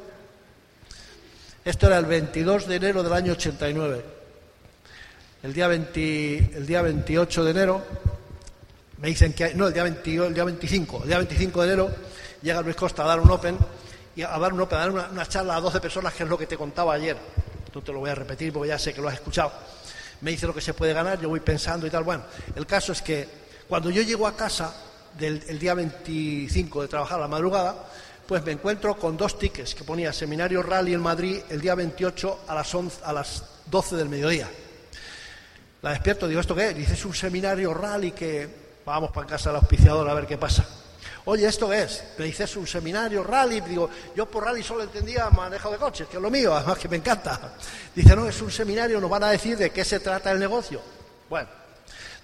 Esto 1.64 1.86
era 1.88 1.98
el 1.98 2.06
22 2.06 2.68
de 2.68 2.76
enero 2.76 3.02
del 3.02 3.12
año 3.12 3.32
89. 3.32 4.04
El 5.42 5.52
día, 5.52 5.66
el 5.66 6.66
día 6.66 6.82
28 6.82 7.44
de 7.44 7.50
enero, 7.50 7.82
me 8.98 9.08
dicen 9.08 9.32
que, 9.32 9.54
no, 9.54 9.66
el 9.66 9.72
día, 9.72 9.82
el 9.82 10.34
día 10.34 10.44
25, 10.44 11.00
el 11.02 11.08
día 11.08 11.18
25 11.18 11.62
de 11.62 11.66
enero 11.66 11.90
llega 12.40 12.62
Luis 12.62 12.76
Costa 12.76 13.02
a 13.02 13.06
dar 13.06 13.18
un 13.18 13.30
Open, 13.30 13.58
y 14.14 14.22
a 14.22 14.28
dar 14.38 14.52
un 14.52 14.60
Open, 14.60 14.78
a 14.78 14.86
una, 14.86 15.08
una 15.08 15.26
charla 15.26 15.56
a 15.56 15.60
12 15.60 15.80
personas, 15.80 16.14
que 16.14 16.22
es 16.22 16.28
lo 16.28 16.38
que 16.38 16.46
te 16.46 16.56
contaba 16.56 16.94
ayer. 16.94 17.16
No 17.74 17.80
te 17.80 17.92
lo 17.92 17.98
voy 17.98 18.10
a 18.10 18.14
repetir 18.14 18.52
porque 18.52 18.68
ya 18.68 18.78
sé 18.78 18.94
que 18.94 19.00
lo 19.00 19.08
has 19.08 19.14
escuchado. 19.14 19.52
Me 20.20 20.30
dice 20.30 20.46
lo 20.46 20.54
que 20.54 20.60
se 20.60 20.74
puede 20.74 20.92
ganar, 20.92 21.20
yo 21.20 21.28
voy 21.28 21.40
pensando 21.40 21.86
y 21.88 21.90
tal. 21.90 22.04
Bueno, 22.04 22.22
el 22.54 22.66
caso 22.66 22.92
es 22.92 23.02
que 23.02 23.26
cuando 23.68 23.90
yo 23.90 24.02
llego 24.02 24.26
a 24.26 24.36
casa, 24.36 24.72
del 25.18 25.58
día 25.58 25.74
25 25.74 26.82
de 26.82 26.88
trabajar 26.88 27.18
a 27.18 27.22
la 27.22 27.28
madrugada, 27.28 27.88
pues 28.26 28.44
me 28.44 28.52
encuentro 28.52 28.96
con 28.96 29.16
dos 29.16 29.38
tickets 29.38 29.74
que 29.74 29.84
ponía 29.84 30.12
Seminario 30.12 30.62
Rally 30.62 30.94
en 30.94 31.00
Madrid 31.00 31.40
el 31.50 31.60
día 31.60 31.74
28 31.74 32.40
a 32.48 32.54
las, 32.54 32.74
a 33.04 33.12
las 33.12 33.44
12 33.66 33.96
del 33.96 34.08
mediodía. 34.08 34.48
La 35.82 35.90
despierto, 35.90 36.28
digo, 36.28 36.40
¿esto 36.40 36.54
qué 36.54 36.68
es? 36.68 36.76
Dice, 36.76 36.94
es 36.94 37.04
un 37.04 37.14
seminario 37.14 37.74
rally 37.74 38.12
que 38.12 38.48
vamos 38.86 39.10
para 39.10 39.26
casa 39.26 39.50
del 39.50 39.56
auspiciador 39.56 40.08
a 40.08 40.14
ver 40.14 40.26
qué 40.26 40.38
pasa. 40.38 40.64
Oye, 41.24 41.46
¿esto 41.46 41.68
qué 41.68 41.82
es? 41.82 42.04
Me 42.18 42.26
dice, 42.26 42.44
es 42.44 42.56
un 42.56 42.66
seminario 42.66 43.24
rally. 43.24 43.60
Digo, 43.60 43.90
yo 44.14 44.26
por 44.26 44.44
rally 44.44 44.62
solo 44.62 44.84
entendía 44.84 45.28
manejo 45.30 45.70
de 45.70 45.78
coches, 45.78 46.08
que 46.08 46.16
es 46.16 46.22
lo 46.22 46.30
mío, 46.30 46.54
además 46.54 46.78
que 46.78 46.88
me 46.88 46.96
encanta. 46.96 47.54
Dice, 47.94 48.14
no, 48.14 48.28
es 48.28 48.40
un 48.40 48.50
seminario, 48.50 49.00
nos 49.00 49.10
van 49.10 49.24
a 49.24 49.30
decir 49.30 49.56
de 49.56 49.70
qué 49.70 49.84
se 49.84 49.98
trata 49.98 50.30
el 50.30 50.38
negocio. 50.38 50.80
Bueno, 51.28 51.48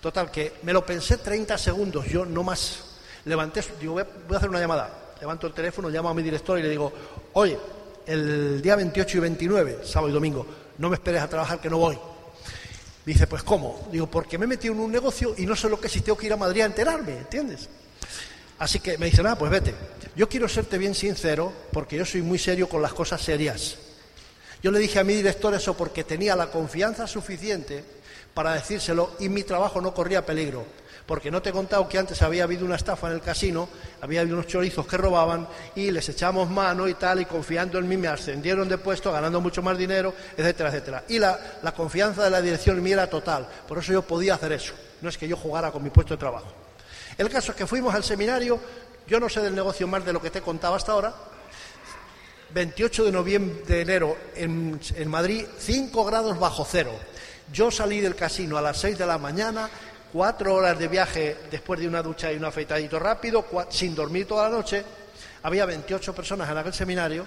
Total, 0.01 0.31
que 0.31 0.55
me 0.63 0.73
lo 0.73 0.87
pensé 0.87 1.19
30 1.19 1.59
segundos, 1.59 2.07
yo 2.07 2.25
no 2.25 2.43
más. 2.43 2.81
Levanté, 3.25 3.63
digo, 3.81 3.95
voy 3.95 4.35
a 4.35 4.37
hacer 4.37 4.49
una 4.49 4.61
llamada. 4.61 5.15
Levanto 5.21 5.47
el 5.49 5.53
teléfono, 5.53 5.89
llamo 5.89 6.09
a 6.09 6.15
mi 6.15 6.23
director 6.23 6.59
y 6.59 6.63
le 6.63 6.69
digo, 6.69 6.93
oye, 7.33 7.59
el 8.07 8.63
día 8.63 8.77
28 8.77 9.17
y 9.17 9.21
29, 9.21 9.79
sábado 9.83 10.09
y 10.09 10.13
domingo, 10.13 10.47
no 10.79 10.89
me 10.89 10.95
esperes 10.95 11.21
a 11.23 11.29
trabajar 11.29 11.61
que 11.61 11.69
no 11.69 11.79
voy. 11.79 11.99
Dice, 13.05 13.27
pues 13.27 13.43
¿cómo? 13.43 13.89
Digo, 13.91 14.07
porque 14.07 14.39
me 14.39 14.45
he 14.45 14.49
metido 14.49 14.75
en 14.75 14.81
un 14.81 14.93
negocio 14.93 15.35
y 15.37 15.47
no 15.47 15.57
sé 15.57 15.69
lo 15.69 15.81
que 15.81 15.89
si 15.89 16.01
tengo 16.03 16.17
que 16.17 16.27
ir 16.27 16.33
a 16.33 16.37
Madrid 16.37 16.63
a 16.63 16.67
enterarme, 16.67 17.19
¿entiendes? 17.19 17.69
Así 18.59 18.81
que 18.81 18.99
me 18.99 19.07
dice, 19.07 19.23
nada, 19.23 19.37
pues 19.37 19.51
vete. 19.51 19.75
Yo 20.15 20.29
quiero 20.29 20.49
serte 20.49 20.79
bien 20.79 20.95
sincero 20.95 21.53
porque 21.73 21.97
yo 21.97 22.05
soy 22.05 22.23
muy 22.23 22.39
serio 22.39 22.69
con 22.69 22.83
las 22.83 22.93
cosas 22.93 23.21
serias. 23.21 23.77
Yo 24.63 24.71
le 24.71 24.79
dije 24.79 24.99
a 24.99 25.05
mi 25.05 25.15
director 25.15 25.55
eso 25.55 25.77
porque 25.77 26.05
tenía 26.05 26.35
la 26.37 26.51
confianza 26.51 27.07
suficiente 27.07 27.85
para 28.39 28.55
decírselo 28.55 29.17
y 29.19 29.29
mi 29.29 29.43
trabajo 29.43 29.81
no 29.81 29.93
corría 29.93 30.25
peligro. 30.25 30.65
Porque 31.07 31.29
no 31.29 31.43
te 31.43 31.51
he 31.51 31.53
contado 31.53 31.89
que 31.89 31.99
antes 31.99 32.23
había 32.23 32.45
habido 32.45 32.65
una 32.65 32.77
estafa 32.77 33.09
en 33.09 33.15
el 33.15 33.21
casino, 33.21 33.69
había 34.01 34.21
habido 34.21 34.37
unos 34.37 34.47
chorizos 34.47 34.87
que 34.87 34.97
robaban 34.97 35.49
y 35.75 35.91
les 35.91 36.09
echamos 36.09 36.49
mano 36.49 36.87
y 36.87 36.95
tal, 36.95 37.21
y 37.21 37.25
confiando 37.25 37.81
en 37.81 37.89
mí 37.89 37.97
me 37.97 38.07
ascendieron 38.07 38.69
de 38.69 38.79
puesto, 38.79 39.11
ganando 39.11 39.41
mucho 39.41 39.61
más 39.61 39.77
dinero, 39.77 40.15
etcétera, 40.37 40.69
etcétera. 40.69 41.05
Y 41.09 41.19
la, 41.19 41.37
confianza 41.77 42.23
de 42.23 42.31
la 42.31 42.41
dirección 42.41 42.77
en 42.77 42.85
mí 42.85 42.93
era 42.93 43.11
total, 43.11 43.49
por 43.67 43.79
eso 43.79 43.93
yo 43.93 44.03
podía 44.03 44.35
hacer 44.35 44.53
eso, 44.53 44.73
no 45.01 45.09
es 45.09 45.19
que 45.19 45.27
yo 45.27 45.37
jugara 45.37 45.73
con 45.73 45.83
mi 45.83 45.91
puesto 45.91 46.15
de 46.15 46.19
trabajo. 46.19 46.53
El 47.17 47.29
caso 47.31 47.51
es 47.51 47.59
que 47.59 47.67
fuimos 47.67 47.93
al 47.93 48.05
seminario, 48.05 48.61
yo 49.09 49.19
no 49.19 49.29
sé 49.29 49.41
del 49.41 49.57
negocio 49.57 49.89
más 49.89 50.05
de 50.05 50.13
lo 50.13 50.23
que 50.23 50.31
te 50.31 50.39
he 50.39 50.43
contado 50.43 50.77
hasta 50.77 50.93
ahora, 50.93 51.13
28 52.55 53.05
de 53.05 53.11
noviembre 53.11 53.65
de 53.67 53.81
enero 53.81 54.17
en, 54.37 54.81
en, 54.95 55.09
Madrid, 55.09 55.45
5 55.59 56.05
grados 56.05 56.39
bajo 56.39 56.65
cero. 56.65 56.93
Yo 57.53 57.71
salí 57.71 58.01
del 58.01 58.15
casino 58.15 58.59
a 58.59 58.63
las 58.63 58.77
6 58.79 58.99
de 58.99 59.07
la 59.07 59.17
mañana, 59.17 59.69
cuatro 60.13 60.55
horas 60.55 60.79
de 60.79 60.89
viaje 60.89 61.37
después 61.51 61.81
de 61.81 61.89
una 61.89 62.03
ducha 62.03 62.31
y 62.33 62.37
un 62.37 62.45
afeitadito 62.45 62.99
rápido, 62.99 63.45
sin 63.71 63.95
dormir 63.95 64.27
toda 64.27 64.49
la 64.49 64.57
noche. 64.57 64.85
Había 65.43 65.65
28 65.65 66.15
personas 66.15 66.51
en 66.51 66.59
aquel 66.59 66.75
seminario 66.75 67.27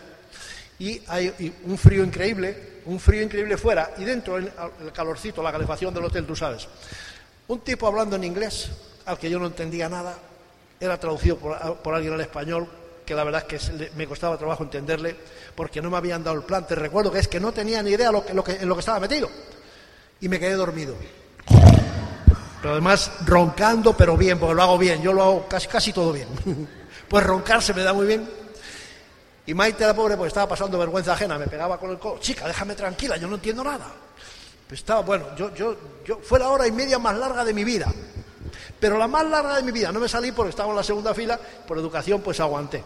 y 0.77 1.01
hay 1.07 1.53
un 1.65 1.77
frío 1.77 2.03
increíble, 2.03 2.81
un 2.85 2.99
frío 2.99 3.23
increíble 3.23 3.57
fuera 3.57 3.93
y 3.97 4.03
dentro 4.03 4.37
el, 4.37 4.51
calorcito, 4.93 5.41
la 5.41 5.51
calefacción 5.51 5.93
del 5.93 6.05
hotel, 6.05 6.25
tú 6.25 6.35
sabes. 6.35 6.67
Un 7.47 7.61
tipo 7.61 7.87
hablando 7.87 8.15
en 8.15 8.23
inglés, 8.23 8.69
al 9.05 9.17
que 9.17 9.29
yo 9.29 9.39
no 9.39 9.47
entendía 9.47 9.89
nada, 9.89 10.17
era 10.79 10.99
traducido 10.99 11.37
por, 11.37 11.95
alguien 11.95 12.13
al 12.13 12.21
español, 12.21 12.67
que 13.05 13.15
la 13.15 13.23
verdad 13.23 13.45
es 13.49 13.67
que 13.67 13.89
me 13.95 14.07
costaba 14.07 14.37
trabajo 14.37 14.63
entenderle, 14.63 15.15
porque 15.55 15.81
no 15.81 15.89
me 15.89 15.97
habían 15.97 16.23
dado 16.23 16.37
el 16.37 16.43
plan. 16.43 16.65
Te 16.67 16.75
recuerdo 16.75 17.11
que 17.11 17.19
es 17.19 17.27
que 17.27 17.39
no 17.39 17.51
tenía 17.51 17.81
ni 17.81 17.91
idea 17.91 18.09
en 18.09 18.35
lo 18.35 18.43
que 18.75 18.79
estaba 18.79 18.99
metido. 18.99 19.29
Y 20.21 20.29
me 20.29 20.39
quedé 20.39 20.53
dormido. 20.53 20.95
Pero 22.61 22.73
además 22.73 23.11
roncando, 23.25 23.97
pero 23.97 24.15
bien, 24.15 24.39
porque 24.39 24.55
lo 24.55 24.61
hago 24.61 24.77
bien. 24.77 25.01
Yo 25.01 25.13
lo 25.13 25.23
hago 25.23 25.47
casi, 25.47 25.67
casi 25.67 25.91
todo 25.91 26.13
bien. 26.13 26.27
pues 27.09 27.25
roncar 27.25 27.61
se 27.61 27.73
me 27.73 27.81
da 27.81 27.91
muy 27.91 28.05
bien. 28.05 28.29
Y 29.47 29.53
Maite, 29.55 29.85
la 29.85 29.95
pobre, 29.95 30.15
pues 30.15 30.27
estaba 30.27 30.47
pasando 30.47 30.77
vergüenza 30.77 31.13
ajena, 31.13 31.39
me 31.39 31.47
pegaba 31.47 31.79
con 31.79 31.89
el 31.89 31.97
codo. 31.97 32.19
Chica, 32.19 32.47
déjame 32.47 32.75
tranquila, 32.75 33.17
yo 33.17 33.27
no 33.27 33.35
entiendo 33.35 33.63
nada. 33.63 33.87
Pues 34.67 34.79
estaba, 34.79 35.01
bueno, 35.01 35.35
yo, 35.35 35.53
yo, 35.55 35.75
yo, 36.05 36.19
fue 36.19 36.37
la 36.37 36.49
hora 36.49 36.67
y 36.67 36.71
media 36.71 36.99
más 36.99 37.17
larga 37.17 37.43
de 37.43 37.53
mi 37.53 37.63
vida. 37.63 37.91
Pero 38.79 38.97
la 38.99 39.07
más 39.07 39.25
larga 39.25 39.55
de 39.55 39.63
mi 39.63 39.71
vida, 39.71 39.91
no 39.91 39.99
me 39.99 40.07
salí 40.07 40.31
porque 40.31 40.51
estaba 40.51 40.69
en 40.69 40.75
la 40.75 40.83
segunda 40.83 41.15
fila, 41.15 41.39
por 41.67 41.79
educación 41.79 42.21
pues 42.21 42.39
aguanté. 42.39 42.83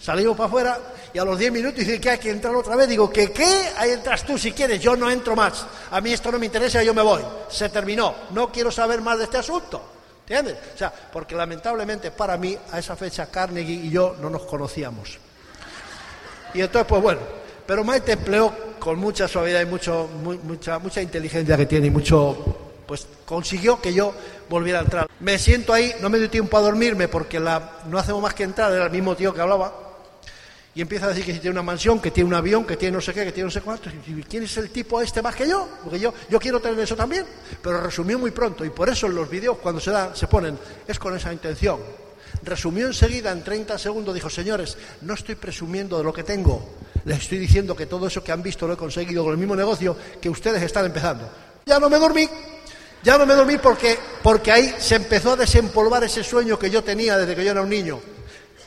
Salimos 0.00 0.36
para 0.36 0.46
afuera 0.46 0.78
y 1.12 1.18
a 1.18 1.24
los 1.24 1.38
10 1.38 1.52
minutos 1.52 1.78
dice 1.78 2.00
que 2.00 2.10
hay 2.10 2.18
que 2.18 2.30
entrar 2.30 2.54
otra 2.54 2.76
vez. 2.76 2.88
Digo, 2.88 3.10
¿que 3.10 3.32
qué? 3.32 3.70
Ahí 3.76 3.90
entras 3.90 4.24
tú 4.24 4.38
si 4.38 4.52
quieres, 4.52 4.80
yo 4.80 4.96
no 4.96 5.10
entro 5.10 5.34
más. 5.34 5.66
A 5.90 6.00
mí 6.00 6.12
esto 6.12 6.30
no 6.30 6.38
me 6.38 6.46
interesa, 6.46 6.82
yo 6.82 6.94
me 6.94 7.02
voy. 7.02 7.22
Se 7.48 7.68
terminó. 7.68 8.14
No 8.30 8.52
quiero 8.52 8.70
saber 8.70 9.00
más 9.00 9.18
de 9.18 9.24
este 9.24 9.38
asunto. 9.38 9.82
¿Entiendes? 10.20 10.56
O 10.74 10.78
sea, 10.78 10.92
porque 11.12 11.34
lamentablemente 11.34 12.10
para 12.10 12.36
mí 12.36 12.56
a 12.70 12.78
esa 12.78 12.94
fecha 12.96 13.26
Carnegie 13.26 13.86
y 13.86 13.90
yo 13.90 14.16
no 14.20 14.28
nos 14.28 14.42
conocíamos. 14.42 15.18
Y 16.54 16.60
entonces, 16.60 16.86
pues 16.86 17.02
bueno, 17.02 17.20
pero 17.66 17.82
Maite 17.82 18.12
empleó 18.12 18.52
con 18.78 18.98
mucha 18.98 19.26
suavidad 19.26 19.62
y 19.62 19.66
mucho, 19.66 20.08
mucha, 20.44 20.78
mucha 20.78 21.02
inteligencia 21.02 21.56
que 21.56 21.66
tiene 21.66 21.88
y 21.88 21.90
mucho 21.90 22.56
pues 22.86 23.06
consiguió 23.26 23.80
que 23.80 23.92
yo 23.92 24.14
volviera 24.48 24.78
a 24.78 24.82
entrar. 24.82 25.06
Me 25.20 25.38
siento 25.38 25.74
ahí, 25.74 25.94
no 26.00 26.08
me 26.08 26.18
dio 26.18 26.30
tiempo 26.30 26.56
a 26.56 26.60
dormirme 26.60 27.08
porque 27.08 27.38
la, 27.38 27.80
no 27.86 27.98
hacemos 27.98 28.22
más 28.22 28.32
que 28.32 28.44
entrar, 28.44 28.72
era 28.72 28.86
el 28.86 28.90
mismo 28.90 29.14
tío 29.14 29.34
que 29.34 29.42
hablaba, 29.42 29.87
y 30.78 30.80
empieza 30.80 31.06
a 31.06 31.08
decir 31.08 31.24
que 31.24 31.32
tiene 31.32 31.50
una 31.50 31.62
mansión, 31.64 31.98
que 31.98 32.12
tiene 32.12 32.28
un 32.28 32.34
avión, 32.34 32.64
que 32.64 32.76
tiene 32.76 32.94
no 32.94 33.00
sé 33.00 33.12
qué, 33.12 33.24
que 33.24 33.32
tiene 33.32 33.46
no 33.46 33.50
sé 33.50 33.62
cuánto. 33.62 33.90
Y 33.90 34.22
¿quién 34.22 34.44
es 34.44 34.56
el 34.58 34.70
tipo 34.70 35.02
este 35.02 35.20
más 35.20 35.34
que 35.34 35.48
yo? 35.48 35.68
Porque 35.82 35.98
yo, 35.98 36.14
yo 36.30 36.38
quiero 36.38 36.60
tener 36.60 36.78
eso 36.78 36.94
también. 36.94 37.26
Pero 37.60 37.80
resumió 37.80 38.16
muy 38.16 38.30
pronto, 38.30 38.64
y 38.64 38.70
por 38.70 38.88
eso 38.88 39.08
en 39.08 39.16
los 39.16 39.28
vídeos 39.28 39.58
cuando 39.60 39.80
se, 39.80 39.90
dan, 39.90 40.14
se 40.14 40.28
ponen, 40.28 40.56
es 40.86 40.96
con 41.00 41.16
esa 41.16 41.32
intención. 41.32 41.80
Resumió 42.44 42.86
enseguida 42.86 43.32
en 43.32 43.42
30 43.42 43.76
segundos, 43.76 44.14
dijo, 44.14 44.30
señores, 44.30 44.78
no 45.00 45.14
estoy 45.14 45.34
presumiendo 45.34 45.98
de 45.98 46.04
lo 46.04 46.12
que 46.12 46.22
tengo, 46.22 46.76
les 47.04 47.22
estoy 47.22 47.38
diciendo 47.38 47.74
que 47.74 47.86
todo 47.86 48.06
eso 48.06 48.22
que 48.22 48.30
han 48.30 48.44
visto 48.44 48.68
lo 48.68 48.74
he 48.74 48.76
conseguido 48.76 49.24
con 49.24 49.32
el 49.32 49.38
mismo 49.38 49.56
negocio 49.56 49.96
que 50.20 50.30
ustedes 50.30 50.62
están 50.62 50.84
empezando. 50.84 51.28
Ya 51.66 51.80
no 51.80 51.90
me 51.90 51.98
dormí, 51.98 52.28
ya 53.02 53.18
no 53.18 53.26
me 53.26 53.34
dormí 53.34 53.58
porque, 53.58 53.98
porque 54.22 54.52
ahí 54.52 54.76
se 54.78 54.94
empezó 54.94 55.32
a 55.32 55.36
desempolvar 55.36 56.04
ese 56.04 56.22
sueño 56.22 56.56
que 56.56 56.70
yo 56.70 56.84
tenía 56.84 57.18
desde 57.18 57.34
que 57.34 57.44
yo 57.44 57.50
era 57.50 57.62
un 57.62 57.68
niño. 57.68 57.98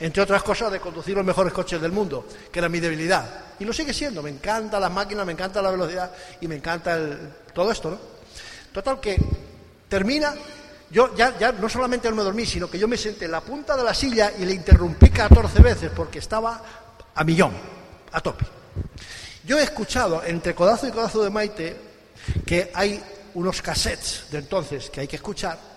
Entre 0.02 0.20
otras 0.20 0.42
cosas, 0.42 0.72
de 0.72 0.80
conducir 0.80 1.14
los 1.14 1.24
mejores 1.24 1.52
coches 1.52 1.80
del 1.80 1.92
mundo, 1.92 2.26
que 2.50 2.58
era 2.58 2.68
mi 2.68 2.80
debilidad. 2.80 3.44
Y 3.60 3.64
lo 3.64 3.72
sigue 3.72 3.94
siendo. 3.94 4.20
Me 4.20 4.30
encantan 4.30 4.80
las 4.80 4.90
máquinas, 4.90 5.24
me 5.24 5.30
encanta 5.30 5.62
la 5.62 5.70
velocidad 5.70 6.10
y 6.40 6.48
me 6.48 6.56
encanta 6.56 6.94
el, 6.96 7.30
todo 7.54 7.70
esto, 7.70 7.92
¿no? 7.92 7.98
Total 8.72 8.98
que 8.98 9.16
termina. 9.88 10.34
Yo 10.90 11.14
ya, 11.14 11.38
ya 11.38 11.52
no 11.52 11.68
solamente 11.68 12.10
no 12.10 12.16
me 12.16 12.24
dormí, 12.24 12.44
sino 12.44 12.68
que 12.68 12.80
yo 12.80 12.88
me 12.88 12.96
senté 12.96 13.26
en 13.26 13.30
la 13.30 13.42
punta 13.42 13.76
de 13.76 13.84
la 13.84 13.94
silla 13.94 14.32
y 14.36 14.44
le 14.44 14.54
interrumpí 14.54 15.08
14 15.08 15.62
veces 15.62 15.92
porque 15.94 16.18
estaba 16.18 16.60
a 17.14 17.22
millón, 17.22 17.52
a 18.10 18.20
tope. 18.20 18.44
Yo 19.44 19.56
he 19.56 19.62
escuchado 19.62 20.24
entre 20.24 20.52
codazo 20.52 20.88
y 20.88 20.90
codazo 20.90 21.22
de 21.22 21.30
Maite 21.30 21.76
que 22.44 22.72
hay 22.74 23.00
unos 23.34 23.62
cassettes 23.62 24.24
de 24.32 24.38
entonces 24.38 24.90
que 24.90 25.02
hay 25.02 25.06
que 25.06 25.16
escuchar, 25.16 25.71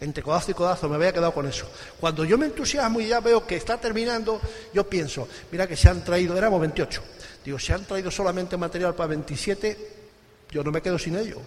entre 0.00 0.22
codazo 0.22 0.50
y 0.50 0.54
codazo 0.54 0.88
me 0.88 0.96
había 0.96 1.12
quedado 1.12 1.32
con 1.32 1.46
eso. 1.46 1.68
Cuando 2.00 2.24
yo 2.24 2.38
me 2.38 2.46
entusiasmo 2.46 3.00
y 3.00 3.08
ya 3.08 3.20
veo 3.20 3.46
que 3.46 3.56
está 3.56 3.78
terminando, 3.78 4.40
yo 4.72 4.88
pienso, 4.88 5.28
mira 5.50 5.66
que 5.66 5.76
se 5.76 5.88
han 5.88 6.04
traído, 6.04 6.36
éramos 6.36 6.60
28, 6.60 7.02
digo, 7.44 7.58
se 7.58 7.72
han 7.72 7.84
traído 7.84 8.10
solamente 8.10 8.56
material 8.56 8.94
para 8.94 9.08
27, 9.08 9.90
yo 10.50 10.62
no 10.62 10.70
me 10.70 10.80
quedo 10.80 10.98
sin 10.98 11.16
ello. 11.16 11.38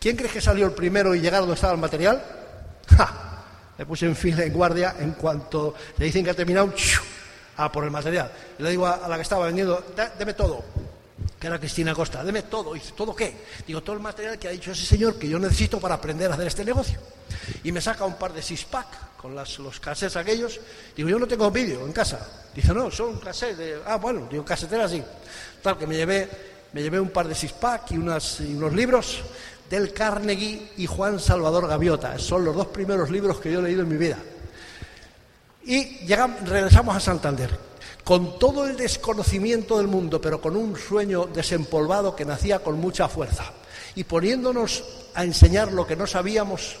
¿Quién 0.00 0.16
crees 0.16 0.32
que 0.32 0.40
salió 0.40 0.66
el 0.66 0.72
primero 0.72 1.14
y 1.14 1.20
llegaron 1.20 1.48
donde 1.48 1.56
estaba 1.56 1.72
el 1.72 1.80
material? 1.80 2.22
¡Ja! 2.96 3.24
Me 3.76 3.86
puse 3.86 4.06
en 4.06 4.16
fila, 4.16 4.44
en 4.44 4.52
guardia, 4.52 4.96
en 4.98 5.12
cuanto 5.12 5.74
le 5.96 6.06
dicen 6.06 6.24
que 6.24 6.30
ha 6.30 6.34
terminado, 6.34 6.72
a 7.56 7.72
por 7.72 7.84
el 7.84 7.90
material. 7.90 8.30
le 8.58 8.70
digo 8.70 8.86
a, 8.86 9.08
la 9.08 9.16
que 9.16 9.22
estaba 9.22 9.46
vendiendo, 9.46 9.84
deme 10.18 10.34
todo 10.34 10.87
que 11.38 11.46
era 11.46 11.58
Cristina 11.58 11.94
Costa, 11.94 12.24
deme 12.24 12.42
todo. 12.42 12.74
Dice, 12.74 12.92
¿todo 12.96 13.14
qué? 13.14 13.44
Digo, 13.66 13.82
todo 13.82 13.94
el 13.94 14.02
material 14.02 14.38
que 14.38 14.48
ha 14.48 14.50
dicho 14.50 14.72
ese 14.72 14.84
señor 14.84 15.18
que 15.18 15.28
yo 15.28 15.38
necesito 15.38 15.78
para 15.78 15.94
aprender 15.94 16.30
a 16.30 16.34
hacer 16.34 16.48
este 16.48 16.64
negocio. 16.64 16.98
Y 17.62 17.70
me 17.70 17.80
saca 17.80 18.04
un 18.04 18.14
par 18.14 18.32
de 18.32 18.42
six-pack 18.42 19.16
con 19.16 19.34
las, 19.34 19.58
los 19.58 19.78
cassettes 19.78 20.16
aquellos. 20.16 20.60
Digo, 20.96 21.08
yo 21.08 21.18
no 21.18 21.28
tengo 21.28 21.50
vídeo 21.50 21.86
en 21.86 21.92
casa. 21.92 22.26
Dice, 22.54 22.74
no, 22.74 22.90
son 22.90 23.18
cassettes 23.20 23.58
de... 23.58 23.80
Ah, 23.86 23.96
bueno, 23.96 24.26
digo, 24.30 24.44
casetera 24.44 24.86
así. 24.86 25.02
Tal, 25.62 25.78
que 25.78 25.86
me 25.86 25.96
llevé, 25.96 26.28
me 26.72 26.82
llevé 26.82 26.98
un 26.98 27.10
par 27.10 27.28
de 27.28 27.36
unas, 27.92 28.40
y 28.40 28.54
unos 28.54 28.72
libros 28.72 29.22
del 29.70 29.92
Carnegie 29.92 30.72
y 30.76 30.86
Juan 30.86 31.20
Salvador 31.20 31.68
Gaviota. 31.68 32.18
Son 32.18 32.44
los 32.44 32.56
dos 32.56 32.68
primeros 32.68 33.10
libros 33.10 33.38
que 33.38 33.52
yo 33.52 33.60
he 33.60 33.62
leído 33.62 33.82
en 33.82 33.88
mi 33.88 33.96
vida. 33.96 34.18
Y 35.64 35.98
llegamos, 36.06 36.48
regresamos 36.48 36.96
a 36.96 37.00
Santander 37.00 37.67
con 38.08 38.38
todo 38.38 38.66
el 38.66 38.74
desconocimiento 38.74 39.76
del 39.76 39.86
mundo, 39.86 40.18
pero 40.18 40.40
con 40.40 40.56
un 40.56 40.78
sueño 40.78 41.26
desempolvado 41.26 42.16
que 42.16 42.24
nacía 42.24 42.60
con 42.60 42.80
mucha 42.80 43.06
fuerza. 43.06 43.52
Y 43.96 44.04
poniéndonos 44.04 44.82
a 45.12 45.24
enseñar 45.24 45.72
lo 45.72 45.86
que 45.86 45.94
no 45.94 46.06
sabíamos, 46.06 46.76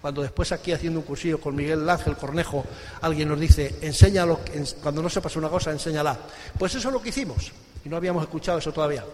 cuando 0.00 0.22
después 0.22 0.52
aquí 0.52 0.70
haciendo 0.70 1.00
un 1.00 1.04
cursillo 1.04 1.40
con 1.40 1.56
Miguel 1.56 1.90
Ángel 1.90 2.16
Cornejo, 2.16 2.64
alguien 3.00 3.28
nos 3.28 3.40
dice, 3.40 3.80
enséñalo, 3.80 4.38
cuando 4.80 5.02
no 5.02 5.10
sepas 5.10 5.34
una 5.34 5.48
cosa, 5.48 5.72
enséñala. 5.72 6.16
Pues 6.56 6.72
eso 6.76 6.86
es 6.86 6.94
lo 6.94 7.02
que 7.02 7.08
hicimos, 7.08 7.50
y 7.84 7.88
no 7.88 7.96
habíamos 7.96 8.22
escuchado 8.22 8.58
eso 8.58 8.72
todavía. 8.72 9.04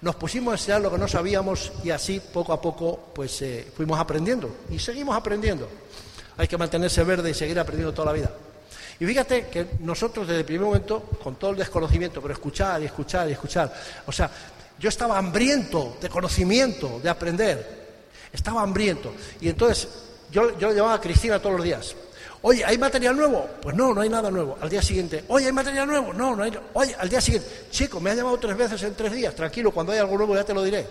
Nos 0.00 0.16
pusimos 0.16 0.50
a 0.50 0.54
enseñar 0.56 0.80
lo 0.80 0.90
que 0.90 0.98
no 0.98 1.06
sabíamos 1.06 1.70
y 1.84 1.90
así 1.90 2.18
poco 2.18 2.52
a 2.52 2.60
poco 2.60 3.10
pues 3.14 3.40
eh, 3.42 3.64
fuimos 3.76 4.00
aprendiendo 4.00 4.50
y 4.70 4.80
seguimos 4.80 5.16
aprendiendo. 5.16 5.68
Hay 6.36 6.48
que 6.48 6.58
mantenerse 6.58 7.04
verde 7.04 7.30
y 7.30 7.34
seguir 7.34 7.60
aprendiendo 7.60 7.94
toda 7.94 8.06
la 8.06 8.12
vida. 8.12 8.30
Y 8.98 9.04
fíjate 9.04 9.46
que 9.48 9.66
nosotros 9.80 10.26
desde 10.26 10.40
el 10.40 10.46
primer 10.46 10.66
momento, 10.66 11.02
con 11.22 11.36
todo 11.36 11.50
el 11.50 11.56
desconocimiento, 11.58 12.22
pero 12.22 12.32
escuchar 12.32 12.80
y 12.82 12.86
escuchar 12.86 13.28
y 13.28 13.32
escuchar, 13.32 13.72
o 14.06 14.12
sea, 14.12 14.30
yo 14.78 14.88
estaba 14.88 15.18
hambriento 15.18 15.96
de 16.00 16.08
conocimiento, 16.08 17.00
de 17.02 17.08
aprender, 17.08 17.86
estaba 18.32 18.62
hambriento. 18.62 19.12
Y 19.40 19.48
entonces 19.48 19.88
yo, 20.30 20.58
yo 20.58 20.72
llamaba 20.72 20.94
a 20.94 21.00
Cristina 21.00 21.38
todos 21.38 21.56
los 21.56 21.64
días. 21.64 21.94
Oye, 22.42 22.64
¿hay 22.64 22.78
material 22.78 23.16
nuevo? 23.16 23.48
Pues 23.60 23.74
no, 23.74 23.92
no 23.92 24.00
hay 24.00 24.08
nada 24.08 24.30
nuevo. 24.30 24.56
Al 24.60 24.68
día 24.68 24.82
siguiente, 24.82 25.24
oye, 25.28 25.46
¿hay 25.46 25.52
material 25.52 25.86
nuevo? 25.86 26.12
No, 26.12 26.36
no 26.36 26.42
hay. 26.42 26.52
Oye, 26.74 26.94
al 26.98 27.08
día 27.08 27.20
siguiente, 27.20 27.48
chico, 27.70 28.00
me 28.00 28.10
ha 28.10 28.14
llamado 28.14 28.38
tres 28.38 28.56
veces 28.56 28.82
en 28.82 28.94
tres 28.94 29.12
días. 29.12 29.34
Tranquilo, 29.34 29.72
cuando 29.72 29.92
hay 29.92 29.98
algo 29.98 30.16
nuevo 30.16 30.34
ya 30.34 30.44
te 30.44 30.54
lo 30.54 30.62
diré. 30.62 30.86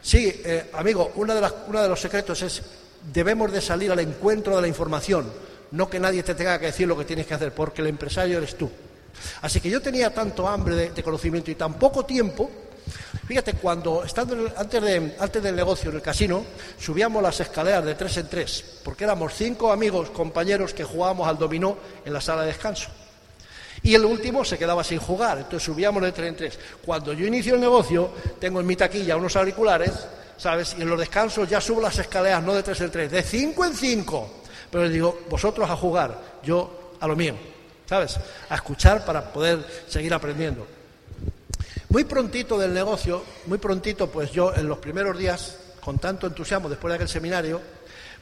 Sí, 0.00 0.40
eh, 0.44 0.70
amigo, 0.72 1.12
uno 1.16 1.34
de, 1.34 1.40
las, 1.40 1.52
uno 1.68 1.82
de 1.82 1.88
los 1.88 2.00
secretos 2.00 2.42
es 2.42 2.62
debemos 3.12 3.52
de 3.52 3.60
salir 3.60 3.90
al 3.90 4.00
encuentro 4.00 4.56
de 4.56 4.62
la 4.62 4.68
información 4.68 5.30
no 5.72 5.88
que 5.88 5.98
nadie 5.98 6.22
te 6.22 6.34
tenga 6.34 6.58
que 6.58 6.66
decir 6.66 6.86
lo 6.86 6.96
que 6.96 7.04
tienes 7.04 7.26
que 7.26 7.34
hacer, 7.34 7.52
porque 7.52 7.82
el 7.82 7.88
empresario 7.88 8.38
eres 8.38 8.56
tú. 8.56 8.70
Así 9.42 9.60
que 9.60 9.70
yo 9.70 9.80
tenía 9.80 10.12
tanto 10.12 10.48
hambre 10.48 10.90
de, 10.90 11.02
conocimiento 11.02 11.50
y 11.50 11.54
tan 11.54 11.74
poco 11.74 12.04
tiempo. 12.04 12.50
Fíjate, 13.26 13.54
cuando 13.54 14.04
estando 14.04 14.52
antes, 14.56 14.82
antes 15.18 15.42
del 15.42 15.54
negocio 15.54 15.90
en 15.90 15.96
el 15.96 16.02
casino, 16.02 16.44
subíamos 16.78 17.22
las 17.22 17.40
escaleras 17.40 17.84
de 17.84 17.94
tres 17.94 18.16
en 18.16 18.28
tres, 18.28 18.80
porque 18.84 19.04
éramos 19.04 19.32
cinco 19.34 19.72
amigos, 19.72 20.10
compañeros 20.10 20.74
que 20.74 20.84
jugábamos 20.84 21.28
al 21.28 21.38
dominó 21.38 21.76
en 22.04 22.12
la 22.12 22.20
sala 22.20 22.42
de 22.42 22.48
descanso. 22.48 22.90
Y 23.84 23.94
el 23.94 24.04
último 24.04 24.44
se 24.44 24.58
quedaba 24.58 24.84
sin 24.84 24.98
jugar, 24.98 25.38
entonces 25.38 25.62
subíamos 25.62 26.02
de 26.02 26.12
tres 26.12 26.28
en 26.28 26.36
tres. 26.36 26.58
Cuando 26.84 27.12
yo 27.12 27.26
inicio 27.26 27.54
el 27.54 27.60
negocio, 27.60 28.10
tengo 28.38 28.60
en 28.60 28.66
mi 28.66 28.76
taquilla 28.76 29.16
unos 29.16 29.36
auriculares 29.36 29.92
¿sabes? 30.42 30.74
Y 30.76 30.82
en 30.82 30.88
los 30.88 30.98
descansos 30.98 31.48
ya 31.48 31.60
subo 31.60 31.80
las 31.80 31.96
escaleras, 31.98 32.42
no 32.42 32.52
de 32.52 32.64
tres 32.64 32.80
en 32.80 32.90
tres, 32.90 33.10
de 33.12 33.22
cinco 33.22 33.64
en 33.64 33.74
cinco. 33.74 34.41
Pero 34.72 34.84
les 34.84 34.92
digo, 34.94 35.20
vosotros 35.28 35.68
a 35.68 35.76
jugar, 35.76 36.40
yo 36.42 36.94
a 36.98 37.06
lo 37.06 37.14
mío, 37.14 37.34
¿sabes? 37.86 38.18
A 38.48 38.54
escuchar 38.54 39.04
para 39.04 39.30
poder 39.30 39.62
seguir 39.86 40.14
aprendiendo. 40.14 40.66
Muy 41.90 42.04
prontito 42.04 42.58
del 42.58 42.72
negocio, 42.72 43.22
muy 43.46 43.58
prontito, 43.58 44.10
pues 44.10 44.32
yo 44.32 44.54
en 44.54 44.66
los 44.66 44.78
primeros 44.78 45.18
días, 45.18 45.58
con 45.84 45.98
tanto 45.98 46.26
entusiasmo 46.26 46.70
después 46.70 46.90
de 46.90 46.94
aquel 46.94 47.08
seminario, 47.10 47.60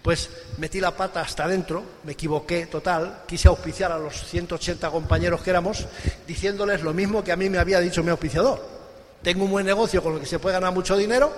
pues 0.02 0.28
metí 0.58 0.80
la 0.80 0.90
pata 0.90 1.20
hasta 1.20 1.44
adentro, 1.44 1.84
me 2.02 2.12
equivoqué 2.12 2.66
total, 2.66 3.22
quise 3.28 3.46
auspiciar 3.46 3.92
a 3.92 3.98
los 3.98 4.26
180 4.26 4.90
compañeros 4.90 5.42
que 5.42 5.50
éramos, 5.50 5.86
diciéndoles 6.26 6.82
lo 6.82 6.92
mismo 6.92 7.22
que 7.22 7.30
a 7.30 7.36
mí 7.36 7.48
me 7.48 7.58
había 7.58 7.78
dicho 7.78 8.02
mi 8.02 8.10
auspiciador. 8.10 8.79
Tengo 9.22 9.44
un 9.44 9.50
buen 9.50 9.66
negocio 9.66 10.02
con 10.02 10.14
el 10.14 10.20
que 10.20 10.26
se 10.26 10.38
puede 10.38 10.54
ganar 10.54 10.72
mucho 10.72 10.96
dinero 10.96 11.32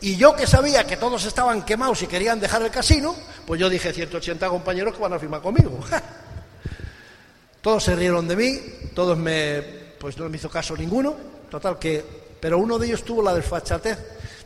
y 0.00 0.16
yo 0.16 0.36
que 0.36 0.46
sabía 0.46 0.84
que 0.84 0.96
todos 0.96 1.24
estaban 1.24 1.64
quemados 1.64 2.02
y 2.02 2.06
querían 2.06 2.38
dejar 2.38 2.62
el 2.62 2.70
casino, 2.70 3.14
pues 3.46 3.60
yo 3.60 3.68
dije 3.68 3.92
180 3.92 4.48
compañeros 4.48 4.94
que 4.94 5.00
van 5.00 5.12
a 5.12 5.18
firmar 5.18 5.40
conmigo. 5.40 5.80
todos 7.60 7.82
se 7.82 7.96
rieron 7.96 8.28
de 8.28 8.36
mí, 8.36 8.60
todos 8.94 9.18
me, 9.18 9.62
pues 9.98 10.16
no 10.18 10.28
me 10.28 10.36
hizo 10.36 10.48
caso 10.48 10.76
ninguno, 10.76 11.16
total 11.50 11.78
que, 11.78 12.04
pero 12.38 12.58
uno 12.58 12.78
de 12.78 12.86
ellos 12.86 13.02
tuvo 13.04 13.22
la 13.22 13.34
desfachatez 13.34 13.98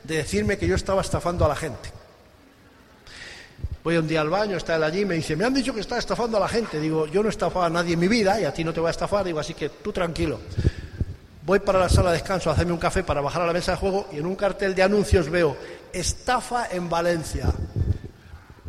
de 0.04 0.16
decirme 0.16 0.56
que 0.56 0.66
yo 0.66 0.76
estaba 0.76 1.02
estafando 1.02 1.44
a 1.44 1.48
la 1.48 1.56
gente. 1.56 1.90
Voy 3.84 3.96
un 3.96 4.08
día 4.08 4.20
al 4.20 4.28
baño, 4.28 4.56
está 4.56 4.76
él 4.76 4.82
allí, 4.82 5.04
me 5.04 5.14
dice, 5.14 5.36
me 5.36 5.44
han 5.44 5.54
dicho 5.54 5.74
que 5.74 5.80
está 5.80 5.98
estafando 5.98 6.36
a 6.36 6.40
la 6.40 6.48
gente. 6.48 6.80
Digo, 6.80 7.06
yo 7.06 7.22
no 7.22 7.28
he 7.28 7.32
estafado 7.32 7.64
a 7.64 7.70
nadie 7.70 7.94
en 7.94 8.00
mi 8.00 8.08
vida 8.08 8.40
y 8.40 8.44
a 8.44 8.52
ti 8.52 8.64
no 8.64 8.72
te 8.72 8.80
voy 8.80 8.88
a 8.88 8.90
estafar. 8.90 9.24
Digo, 9.24 9.40
así 9.40 9.54
que 9.54 9.68
tú 9.68 9.92
tranquilo. 9.92 10.40
Voy 11.48 11.60
para 11.60 11.78
la 11.78 11.88
sala 11.88 12.10
de 12.10 12.18
descanso 12.18 12.50
a 12.50 12.52
hacerme 12.52 12.74
un 12.74 12.78
café 12.78 13.02
para 13.02 13.22
bajar 13.22 13.40
a 13.40 13.46
la 13.46 13.54
mesa 13.54 13.72
de 13.72 13.78
juego 13.78 14.06
y 14.12 14.18
en 14.18 14.26
un 14.26 14.36
cartel 14.36 14.74
de 14.74 14.82
anuncios 14.82 15.30
veo, 15.30 15.56
estafa 15.94 16.68
en 16.70 16.90
Valencia. 16.90 17.46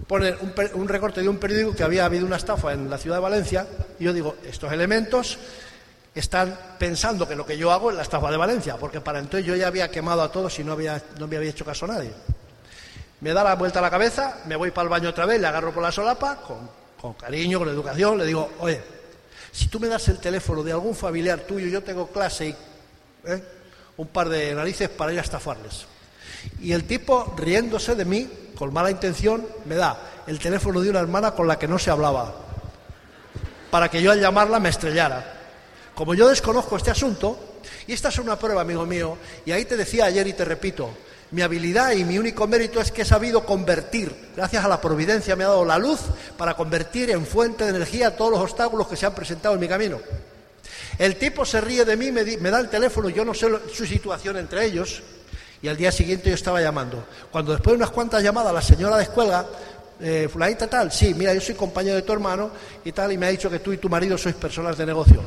Pone 0.08 0.34
un, 0.40 0.54
un 0.76 0.88
recorte 0.88 1.20
de 1.20 1.28
un 1.28 1.40
periódico 1.40 1.76
que 1.76 1.84
había 1.84 2.06
habido 2.06 2.26
una 2.26 2.38
estafa 2.38 2.72
en 2.72 2.90
la 2.90 2.98
ciudad 2.98 3.18
de 3.18 3.22
Valencia 3.22 3.68
y 4.00 4.06
yo 4.06 4.14
digo, 4.14 4.38
estos 4.46 4.72
elementos 4.72 5.40
están 6.16 6.58
pensando 6.80 7.28
que 7.28 7.36
lo 7.36 7.46
que 7.46 7.58
yo 7.58 7.74
hago 7.74 7.90
es 7.90 7.98
la 7.98 8.04
estafa 8.04 8.32
de 8.32 8.38
Valencia, 8.38 8.78
porque 8.78 9.02
para 9.02 9.20
entonces 9.20 9.46
yo 9.46 9.58
ya 9.58 9.68
había 9.68 9.92
quemado 9.92 10.22
a 10.22 10.32
todos 10.32 10.58
y 10.60 10.64
no, 10.64 10.72
había, 10.72 11.04
no 11.20 11.28
me 11.28 11.36
había 11.36 11.50
hecho 11.50 11.66
caso 11.66 11.84
a 11.84 11.90
nadie. 11.90 12.14
Me 13.20 13.34
da 13.34 13.44
la 13.44 13.56
vuelta 13.56 13.80
a 13.80 13.82
la 13.82 13.90
cabeza, 13.90 14.38
me 14.46 14.56
voy 14.56 14.72
para 14.72 14.84
el 14.84 14.90
baño 14.90 15.10
otra 15.10 15.26
vez, 15.26 15.42
le 15.42 15.48
agarro 15.48 15.74
por 15.74 15.84
la 15.84 15.92
solapa, 15.92 16.38
con, 16.38 17.14
cariño, 17.16 17.60
con 17.60 17.68
educación, 17.68 18.18
le 18.18 18.26
digo, 18.26 18.52
oye, 18.62 18.82
si 19.52 19.68
tú 19.68 19.82
me 19.82 19.90
das 19.90 20.08
el 20.08 20.20
teléfono 20.20 20.64
de 20.64 20.72
algún 20.72 20.96
familiar 20.96 21.42
tuyo, 21.42 21.68
yo 21.68 21.84
tengo 21.84 22.08
clase 22.08 22.48
y 22.48 22.56
¿eh? 23.26 23.42
un 23.98 24.08
par 24.08 24.30
de 24.30 24.54
narices 24.56 24.90
para 24.90 25.14
ir 25.14 25.20
a 25.20 25.24
estafarles. 25.24 25.86
Y 26.62 26.72
el 26.72 26.86
tipo, 26.86 27.34
riéndose 27.38 27.96
de 27.96 28.06
mí, 28.06 28.30
con 28.58 28.74
mala 28.74 28.92
intención, 28.92 29.46
me 29.66 29.76
da 29.76 29.98
el 30.28 30.40
teléfono 30.40 30.82
de 30.82 30.90
una 30.90 31.00
hermana 31.00 31.32
con 31.32 31.48
la 31.48 31.60
que 31.60 31.68
no 31.68 31.80
se 31.80 31.92
hablaba, 31.92 32.34
para 33.72 33.90
que 33.90 34.02
yo 34.02 34.12
al 34.12 34.20
llamarla 34.20 34.60
me 34.60 34.70
estrellara. 34.70 35.36
Como 35.96 36.14
yo 36.14 36.30
desconozco 36.30 36.78
este 36.78 36.92
asunto, 36.92 37.60
y 37.88 37.94
esta 37.94 38.10
es 38.10 38.20
una 38.20 38.38
prueba, 38.38 38.62
amigo 38.62 38.86
mío, 38.86 39.18
y 39.46 39.52
ahí 39.52 39.66
te 39.66 39.76
decía 39.76 40.06
ayer 40.06 40.28
y 40.28 40.34
te 40.34 40.46
repito, 40.46 40.92
mi 41.32 41.42
habilidad 41.42 41.92
y 41.92 42.06
mi 42.06 42.18
único 42.18 42.48
mérito 42.48 42.80
es 42.80 42.92
que 42.92 43.04
he 43.04 43.06
sabido 43.06 43.46
convertir, 43.46 44.32
gracias 44.36 44.64
a 44.64 44.68
la 44.68 44.82
providencia 44.82 45.36
me 45.36 45.44
ha 45.44 45.48
dado 45.48 45.66
la 45.66 45.78
luz 45.78 46.00
para 46.38 46.56
convertir 46.56 47.12
en 47.12 47.26
fuente 47.26 47.66
de 47.66 47.72
energía 47.72 48.16
todos 48.16 48.32
los 48.32 48.42
obstáculos 48.42 48.88
que 48.88 48.96
se 48.96 49.06
han 49.06 49.14
presentado 49.14 49.54
en 49.54 49.62
mi 49.62 49.68
camino. 49.68 50.00
El 51.00 51.16
tipo 51.16 51.46
se 51.46 51.62
ríe 51.62 51.86
de 51.86 51.96
mí, 51.96 52.12
me, 52.12 52.52
da 52.52 52.60
el 52.60 52.68
teléfono, 52.68 53.08
yo 53.08 53.24
no 53.24 53.34
sé 53.34 53.48
su 53.74 53.86
situación 53.86 54.36
entre 54.36 54.66
ellos, 54.66 55.02
y 55.62 55.70
al 55.70 55.78
día 55.78 55.94
siguiente 55.94 56.28
yo 56.28 56.36
estaba 56.36 56.62
llamando. 56.62 57.06
Cuando 57.32 57.54
después 57.54 57.72
de 57.72 57.78
unas 57.78 57.92
cuantas 57.92 58.22
llamadas 58.22 58.54
la 58.54 58.62
señora 58.62 58.98
descuelga, 58.98 59.46
eh, 60.02 60.28
fulanita 60.32 60.68
tal, 60.68 60.92
sí, 60.92 61.14
mira, 61.14 61.34
yo 61.34 61.40
soy 61.40 61.56
compañero 61.56 61.96
de 61.96 62.02
tu 62.02 62.12
hermano 62.12 62.52
y 62.84 62.92
tal, 62.92 63.14
y 63.14 63.18
me 63.18 63.28
ha 63.28 63.30
dicho 63.30 63.50
que 63.50 63.60
tú 63.60 63.72
y 63.72 63.78
tu 63.78 63.88
marido 63.88 64.18
sois 64.18 64.36
personas 64.36 64.78
de 64.78 64.86
negocio. 64.86 65.24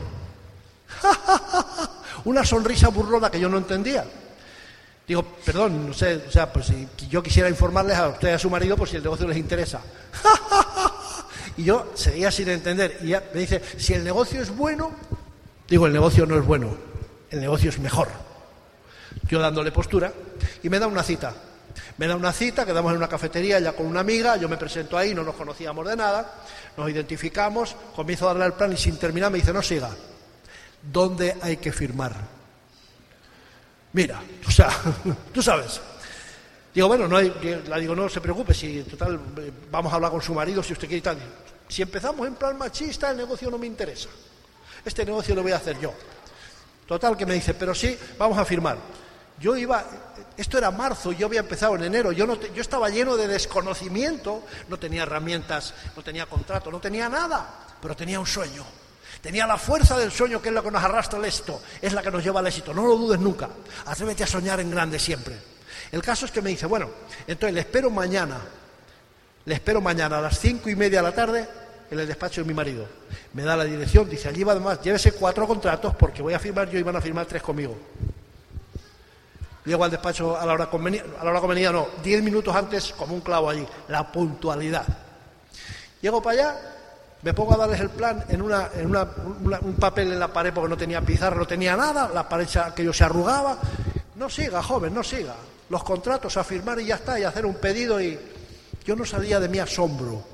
Una 2.27 2.45
sonrisa 2.45 2.89
burlona 2.89 3.31
que 3.31 3.41
yo 3.41 3.49
no 3.49 3.57
entendía. 3.57 4.05
Digo, 5.09 5.23
perdón, 5.23 5.89
no 5.89 5.95
sé, 5.95 6.17
o 6.29 6.31
sea, 6.31 6.53
pues 6.53 6.67
si 6.67 6.87
yo 7.09 7.23
quisiera 7.23 7.49
informarles 7.49 7.97
a 7.97 8.09
usted 8.09 8.29
y 8.29 8.33
a 8.33 8.39
su 8.39 8.51
marido 8.51 8.77
por 8.77 8.91
si 8.91 8.97
el 8.97 9.03
negocio 9.03 9.27
les 9.27 9.39
interesa. 9.39 9.81
y 11.57 11.65
yo 11.65 11.93
seguía 11.95 12.31
sin 12.31 12.51
entender. 12.51 12.99
Y 13.01 13.09
ya 13.09 13.23
me 13.33 13.41
dice, 13.41 13.63
si 13.79 13.95
el 13.95 14.05
negocio 14.05 14.43
es 14.43 14.55
bueno, 14.55 14.93
digo, 15.73 15.87
el 15.87 15.93
negocio 15.95 16.27
no 16.27 16.37
es 16.37 16.45
bueno, 16.45 16.77
el 17.31 17.41
negocio 17.41 17.71
es 17.71 17.79
mejor. 17.79 18.07
Yo 19.27 19.41
dándole 19.41 19.73
postura 19.73 20.13
y 20.63 20.69
me 20.69 20.79
da 20.79 20.87
una 20.87 21.03
cita. 21.03 21.33
Me 21.97 22.07
da 22.07 22.15
una 22.15 22.31
cita, 22.31 22.67
quedamos 22.67 22.91
en 22.91 22.99
una 22.99 23.09
cafetería 23.09 23.59
ya 23.59 23.73
con 23.73 23.87
una 23.87 24.01
amiga, 24.01 24.37
yo 24.37 24.51
me 24.51 24.59
presento 24.59 24.99
ahí, 24.99 25.15
no 25.15 25.23
nos 25.23 25.35
conocíamos 25.35 25.89
de 25.89 25.97
nada, 25.97 26.31
nos 26.77 26.91
identificamos, 26.91 27.75
comienzo 27.97 28.29
a 28.29 28.35
darle 28.35 28.45
el 28.49 28.53
plan 28.53 28.71
y 28.75 28.77
sin 28.77 28.99
terminar 28.99 29.33
me 29.33 29.39
dice, 29.39 29.51
no 29.51 29.63
siga, 29.63 29.89
¿dónde 30.83 31.39
hay 31.41 31.57
que 31.57 31.73
firmar? 31.73 32.17
Mira, 33.95 34.21
o 34.47 34.51
sea, 34.51 34.69
tú 35.33 35.41
sabes. 35.41 35.81
Digo, 36.75 36.87
bueno, 36.87 37.09
no 37.09 37.17
hay, 37.17 37.63
la 37.67 37.79
digo, 37.79 37.97
no 37.97 38.11
se 38.11 38.21
preocupe, 38.21 38.53
si 38.53 38.83
total 38.83 39.19
vamos 39.71 39.91
a 39.91 39.97
hablar 39.97 40.11
con 40.11 40.21
su 40.21 40.35
marido 40.35 40.63
si 40.63 40.75
usted 40.75 40.87
quiere 40.87 41.01
tal. 41.01 41.17
Si 41.67 41.81
empezamos 41.81 42.27
en 42.27 42.35
plan 42.35 42.59
machista, 42.59 43.11
el 43.11 43.17
negocio 43.17 43.51
no 43.51 43.57
me 43.57 43.67
interesa. 43.67 44.11
Este 44.85 45.05
negocio 45.05 45.35
lo 45.35 45.43
voy 45.43 45.53
a 45.53 45.57
hacer 45.57 45.79
yo. 45.79 45.93
Total, 46.87 47.17
que 47.17 47.27
me 47.27 47.35
dice, 47.35 47.55
pero 47.55 47.75
sí, 47.75 47.97
vamos 48.19 48.39
a 48.39 48.45
firmar. 48.45 48.77
Yo 49.39 49.57
iba, 49.57 49.85
esto 50.37 50.59
era 50.59 50.71
marzo, 50.71 51.13
yo 51.13 51.27
había 51.27 51.41
empezado 51.41 51.75
en 51.77 51.85
enero, 51.85 52.13
yo, 52.13 52.27
no 52.27 52.41
yo 52.41 52.61
estaba 52.61 52.91
lleno 52.91 53.17
de 53.17 53.27
desconocimiento, 53.27 54.43
no 54.69 54.79
tenía 54.79 55.03
herramientas, 55.03 55.75
no 55.97 56.03
tenía 56.03 56.27
contrato, 56.27 56.71
no 56.71 56.81
tenía 56.81 57.09
nada, 57.09 57.49
pero 57.81 57.97
tenía 57.97 58.21
un 58.21 58.27
sueño. 58.27 58.65
Tenía 59.21 59.47
la 59.47 59.57
fuerza 59.57 59.97
del 59.97 60.11
sueño, 60.11 60.43
que 60.43 60.49
es 60.49 60.55
lo 60.55 60.63
que 60.63 60.71
nos 60.71 60.83
arrastra 60.83 61.19
al 61.19 61.25
éxito, 61.25 61.61
es 61.81 61.93
la 61.93 62.03
que 62.03 62.11
nos 62.11 62.25
lleva 62.25 62.41
al 62.41 62.47
éxito. 62.47 62.75
No 62.75 62.85
lo 62.87 62.97
dudes 62.97 63.21
nunca. 63.21 63.49
Atrévete 63.87 64.25
a 64.25 64.27
soñar 64.27 64.59
en 64.61 64.71
grande 64.71 64.99
siempre. 64.99 65.37
El 65.93 66.03
caso 66.03 66.27
es 66.27 66.33
que 66.33 66.43
me 66.43 66.51
dice, 66.51 66.67
bueno, 66.67 66.91
entonces 67.27 67.55
le 67.55 67.61
espero 67.61 67.89
mañana, 67.91 68.41
le 69.45 69.55
espero 69.55 69.81
mañana 69.81 70.19
a 70.19 70.21
las 70.23 70.39
cinco 70.39 70.69
y 70.71 70.77
media 70.77 70.99
de 70.99 71.09
la 71.09 71.15
tarde 71.15 71.49
en 71.93 72.01
el 72.01 72.07
despacho 72.07 72.41
de 72.41 72.49
mi 72.49 72.55
marido. 72.55 72.87
Me 73.35 73.43
da 73.43 73.55
la 73.55 73.65
dirección, 73.65 74.09
dice, 74.09 74.27
allí 74.31 74.43
va 74.43 74.53
además, 74.53 74.81
llévese 74.83 75.13
cuatro 75.13 75.47
contratos 75.47 75.95
porque 75.95 76.23
voy 76.23 76.33
a 76.33 76.39
firmar 76.39 76.71
yo 76.71 76.79
y 76.79 76.83
van 76.83 76.97
a 76.97 77.03
firmar 77.03 77.27
tres 77.27 77.43
conmigo. 77.43 77.77
Llego 79.67 79.85
al 79.85 79.91
despacho 79.91 80.35
a 80.37 80.47
la 80.47 80.55
hora 80.55 80.71
convenida, 80.71 81.05
a 81.21 81.25
la 81.25 81.31
hora 81.31 81.41
convenida 81.41 81.71
no, 81.71 81.89
diez 82.03 82.23
minutos 82.23 82.57
antes 82.57 82.95
como 82.95 83.15
un 83.15 83.21
clavo 83.21 83.51
allí, 83.51 83.67
la 83.89 84.11
puntualidad. 84.11 84.87
Llego 86.01 86.23
para 86.23 86.41
allá, 86.41 86.61
me 87.21 87.35
pongo 87.35 87.53
a 87.53 87.59
darles 87.59 87.81
el 87.81 87.91
plan 87.91 88.25
en, 88.27 88.41
una, 88.41 88.71
en 88.75 88.87
una, 88.87 89.07
un 89.61 89.75
papel 89.75 90.13
en 90.13 90.19
la 90.19 90.33
pared 90.33 90.53
porque 90.55 90.71
no 90.71 90.79
tenía 90.79 91.03
pizarra, 91.03 91.37
no 91.37 91.47
tenía 91.47 91.77
nada, 91.77 92.11
la 92.13 92.27
pared 92.27 92.49
aquello 92.57 92.95
se 92.95 93.05
arrugaba. 93.05 93.59
No 94.17 94.31
siga, 94.31 94.63
joven, 94.63 94.95
no 94.95 95.03
siga. 95.03 95.35
Los 95.69 95.85
contratos 95.85 96.39
a 96.39 96.45
firmar 96.45 96.81
y 96.81 96.87
ya 96.87 96.95
está, 96.95 97.21
y 97.21 97.25
hacer 97.25 97.45
un 97.45 97.57
pedido 97.57 98.01
y 98.01 98.19
yo 98.83 98.97
no 98.97 99.05
salía 99.05 99.39
de 99.39 99.51
mi 99.51 99.59
asombro. 99.59 100.33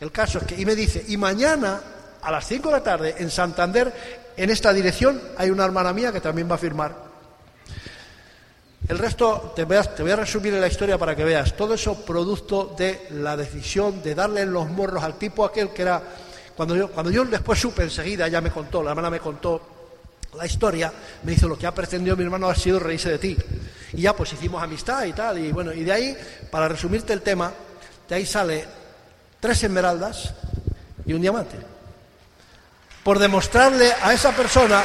El 0.00 0.12
caso 0.12 0.38
es 0.38 0.44
que, 0.44 0.60
y 0.60 0.64
me 0.64 0.74
dice, 0.74 1.04
y 1.08 1.16
mañana 1.16 1.80
a 2.22 2.30
las 2.30 2.46
5 2.46 2.68
de 2.68 2.72
la 2.72 2.82
tarde 2.82 3.14
en 3.18 3.30
Santander, 3.30 3.92
en 4.36 4.50
esta 4.50 4.72
dirección, 4.72 5.20
hay 5.36 5.50
una 5.50 5.64
hermana 5.64 5.92
mía 5.92 6.12
que 6.12 6.20
también 6.20 6.50
va 6.50 6.54
a 6.54 6.58
firmar. 6.58 7.08
El 8.88 8.98
resto 8.98 9.52
te 9.54 9.64
voy, 9.64 9.76
a, 9.76 10.16
resumir 10.16 10.54
la 10.54 10.66
historia 10.66 10.96
para 10.96 11.14
que 11.14 11.24
veas. 11.24 11.54
Todo 11.56 11.74
eso 11.74 12.04
producto 12.06 12.74
de 12.78 13.08
la 13.10 13.36
decisión 13.36 14.02
de 14.02 14.14
darle 14.14 14.42
en 14.42 14.52
los 14.52 14.70
morros 14.70 15.02
al 15.02 15.18
tipo 15.18 15.44
aquel 15.44 15.70
que 15.70 15.82
era. 15.82 16.02
Cuando 16.56 16.74
yo, 16.74 16.90
cuando 16.90 17.10
yo 17.10 17.24
después 17.24 17.60
supe 17.60 17.82
enseguida, 17.82 18.28
ya 18.28 18.40
me 18.40 18.50
contó, 18.50 18.82
la 18.82 18.90
hermana 18.90 19.10
me 19.10 19.20
contó 19.20 19.60
la 20.34 20.46
historia, 20.46 20.92
me 21.22 21.32
dice 21.32 21.46
lo 21.46 21.58
que 21.58 21.66
ha 21.66 21.74
pretendido 21.74 22.16
mi 22.16 22.24
hermano 22.24 22.48
ha 22.48 22.54
sido 22.54 22.78
reírse 22.78 23.10
de 23.10 23.18
ti. 23.18 23.36
Y 23.92 24.02
ya 24.02 24.14
pues 24.14 24.32
hicimos 24.32 24.62
amistad 24.62 25.04
y 25.04 25.12
tal. 25.12 25.38
Y 25.38 25.52
bueno, 25.52 25.72
y 25.72 25.84
de 25.84 25.92
ahí, 25.92 26.16
para 26.50 26.68
resumirte 26.68 27.12
el 27.12 27.20
tema, 27.20 27.52
de 28.08 28.14
ahí 28.14 28.24
sale 28.24 28.64
tres 29.40 29.62
esmeraldas 29.62 30.34
y 31.06 31.12
un 31.12 31.20
diamante. 31.20 31.56
Por 33.02 33.18
demostrarle 33.18 33.92
a 34.02 34.12
esa 34.12 34.32
persona, 34.32 34.82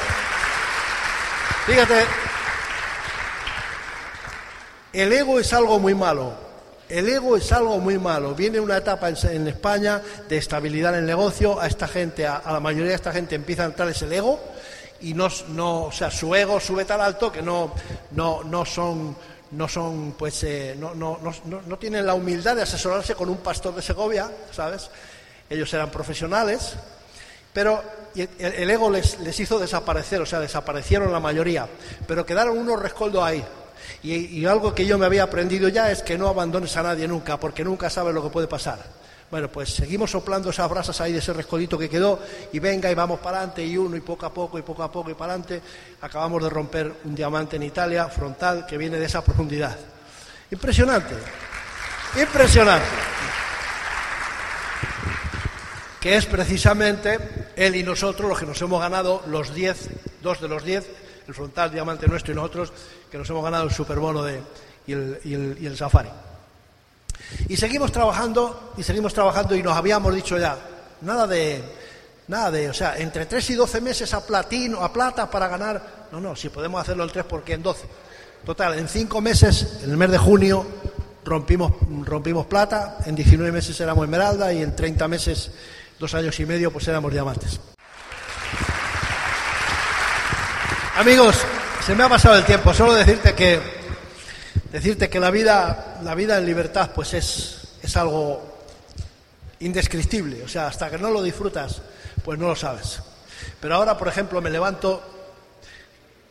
fíjate, 1.65 2.05
el 4.93 5.11
ego 5.11 5.39
es 5.39 5.51
algo 5.53 5.79
muy 5.79 5.95
malo. 5.95 6.33
El 6.87 7.09
ego 7.09 7.35
es 7.35 7.51
algo 7.51 7.79
muy 7.79 7.97
malo. 7.97 8.35
Viene 8.35 8.59
una 8.59 8.77
etapa 8.77 9.09
en, 9.09 9.47
España 9.47 10.01
de 10.29 10.37
estabilidad 10.37 10.93
en 10.93 10.99
el 10.99 11.05
negocio. 11.05 11.59
A 11.59 11.65
esta 11.65 11.87
gente, 11.87 12.27
a, 12.27 12.41
la 12.45 12.59
mayoría 12.59 12.89
de 12.89 12.95
esta 12.95 13.11
gente 13.11 13.35
empieza 13.35 13.63
a 13.63 13.65
entrar 13.65 13.89
ese 13.89 14.13
ego 14.15 14.39
y 15.01 15.13
no, 15.13 15.27
no, 15.49 15.85
o 15.85 15.91
sea, 15.91 16.11
su 16.11 16.33
ego 16.35 16.59
sube 16.59 16.85
tan 16.85 17.01
alto 17.01 17.31
que 17.31 17.41
no, 17.41 17.73
no, 18.11 18.43
no 18.43 18.65
son, 18.65 19.17
no 19.53 19.67
son, 19.67 20.15
pues, 20.17 20.43
eh, 20.43 20.75
no, 20.77 20.95
no, 20.95 21.19
no, 21.45 21.77
tienen 21.77 22.05
la 22.05 22.13
humildad 22.13 22.55
de 22.55 22.63
asesorarse 22.63 23.15
con 23.15 23.29
un 23.29 23.37
pastor 23.37 23.75
de 23.75 23.81
Segovia, 23.81 24.29
¿sabes? 24.51 24.89
Ellos 25.49 25.71
eran 25.73 25.91
profesionales, 25.91 26.75
pero 27.51 27.83
el, 28.15 28.69
ego 28.69 28.89
les, 28.89 29.19
les 29.19 29.39
hizo 29.39 29.59
desaparecer, 29.59 30.21
o 30.21 30.25
sea, 30.25 30.39
desaparecieron 30.39 31.11
la 31.11 31.19
mayoría, 31.19 31.67
pero 32.07 32.25
quedaron 32.25 32.57
unos 32.57 32.81
rescoldos 32.81 33.23
ahí 33.23 33.43
Y, 34.01 34.45
algo 34.45 34.73
que 34.73 34.85
yo 34.85 34.97
me 34.97 35.05
había 35.05 35.23
aprendido 35.23 35.69
ya 35.69 35.91
es 35.91 36.01
que 36.01 36.17
no 36.17 36.27
abandones 36.27 36.75
a 36.77 36.83
nadie 36.83 37.07
nunca, 37.07 37.39
porque 37.39 37.63
nunca 37.63 37.89
sabes 37.89 38.13
lo 38.13 38.23
que 38.23 38.29
puede 38.29 38.47
pasar. 38.47 39.02
Bueno, 39.33 39.49
pues 39.49 39.73
seguimos 39.73 40.11
soplando 40.11 40.51
esas 40.51 40.69
brasas 40.69 41.01
ahí 41.01 41.11
de 41.11 41.17
ese 41.17 41.33
rescolito 41.33 41.75
que 41.75 41.89
quedó 41.89 42.19
y 42.51 42.59
venga 42.59 42.91
y 42.91 42.93
vamos 42.93 43.19
para 43.19 43.37
adelante 43.39 43.65
y 43.65 43.75
uno 43.75 43.97
y 43.97 44.01
poco 44.01 44.27
a 44.27 44.31
poco 44.31 44.59
y 44.59 44.61
poco 44.61 44.83
a 44.83 44.91
poco 44.91 45.09
y 45.09 45.15
para 45.15 45.33
adelante. 45.33 45.59
Acabamos 46.01 46.43
de 46.43 46.51
romper 46.51 46.93
un 47.03 47.15
diamante 47.15 47.55
en 47.55 47.63
Italia 47.63 48.07
frontal 48.09 48.67
que 48.67 48.77
viene 48.77 48.99
de 48.99 49.07
esa 49.07 49.23
profundidad. 49.23 49.75
Impresionante, 50.51 51.15
impresionante. 52.15 52.85
Que 55.99 56.15
es 56.15 56.27
precisamente 56.27 57.17
él 57.55 57.75
y 57.75 57.81
nosotros 57.81 58.29
los 58.29 58.37
que 58.37 58.45
nos 58.45 58.61
hemos 58.61 58.79
ganado 58.79 59.23
los 59.25 59.51
10, 59.51 59.89
dos 60.21 60.41
de 60.41 60.47
los 60.47 60.63
10, 60.63 60.87
el 61.27 61.33
frontal 61.33 61.71
diamante 61.71 62.07
nuestro 62.07 62.33
y 62.33 62.35
nosotros, 62.35 62.71
que 63.09 63.17
nos 63.17 63.27
hemos 63.31 63.43
ganado 63.43 63.63
el 63.63 63.71
superbono 63.71 64.21
de, 64.21 64.41
y, 64.85 64.91
el, 64.91 65.19
y, 65.23 65.33
el, 65.33 65.57
y 65.59 65.65
el 65.65 65.75
safari. 65.75 66.09
Y 67.47 67.57
seguimos 67.57 67.91
trabajando, 67.91 68.73
y 68.77 68.83
seguimos 68.83 69.13
trabajando, 69.13 69.55
y 69.55 69.63
nos 69.63 69.75
habíamos 69.75 70.13
dicho 70.13 70.37
ya, 70.37 70.57
nada 71.01 71.27
de, 71.27 71.63
nada 72.27 72.51
de, 72.51 72.69
o 72.69 72.73
sea, 72.73 72.97
entre 72.97 73.25
3 73.25 73.49
y 73.51 73.55
12 73.55 73.81
meses 73.81 74.13
a 74.13 74.25
platino, 74.25 74.83
a 74.83 74.91
plata 74.91 75.29
para 75.29 75.47
ganar, 75.47 76.07
no, 76.11 76.19
no, 76.19 76.35
si 76.35 76.49
podemos 76.49 76.81
hacerlo 76.81 77.03
el 77.03 77.11
3, 77.11 77.25
porque 77.25 77.53
en 77.53 77.63
12? 77.63 77.85
Total, 78.45 78.77
en 78.77 78.87
5 78.87 79.21
meses, 79.21 79.79
en 79.83 79.91
el 79.91 79.97
mes 79.97 80.11
de 80.11 80.17
junio, 80.17 80.65
rompimos, 81.25 81.73
rompimos 82.03 82.45
plata, 82.45 82.97
en 83.05 83.15
19 83.15 83.51
meses 83.51 83.79
éramos 83.79 84.03
esmeralda 84.05 84.53
y 84.53 84.61
en 84.61 84.75
30 84.75 85.07
meses, 85.07 85.51
dos 85.99 86.13
años 86.13 86.39
y 86.39 86.45
medio, 86.45 86.71
pues 86.71 86.87
éramos 86.87 87.11
diamantes. 87.11 87.59
Amigos, 90.95 91.35
se 91.83 91.95
me 91.95 92.03
ha 92.03 92.09
pasado 92.09 92.35
el 92.35 92.45
tiempo. 92.45 92.71
Solo 92.73 92.93
decirte 92.93 93.33
que 93.33 93.82
decirte 94.73 95.07
que 95.07 95.19
la 95.19 95.29
vida, 95.29 95.99
la 96.03 96.15
vida 96.15 96.37
en 96.37 96.45
libertad, 96.45 96.89
pues 96.93 97.13
es, 97.13 97.77
es 97.81 97.95
algo 97.95 98.41
indescriptible. 99.59 100.43
O 100.43 100.47
sea, 100.47 100.67
hasta 100.67 100.89
que 100.89 100.97
no 100.97 101.11
lo 101.11 101.21
disfrutas, 101.21 101.81
pues 102.25 102.39
no 102.39 102.47
lo 102.47 102.55
sabes. 102.55 102.99
Pero 103.61 103.75
ahora, 103.75 103.95
por 103.97 104.07
ejemplo, 104.07 104.41
me 104.41 104.49
levanto. 104.49 105.01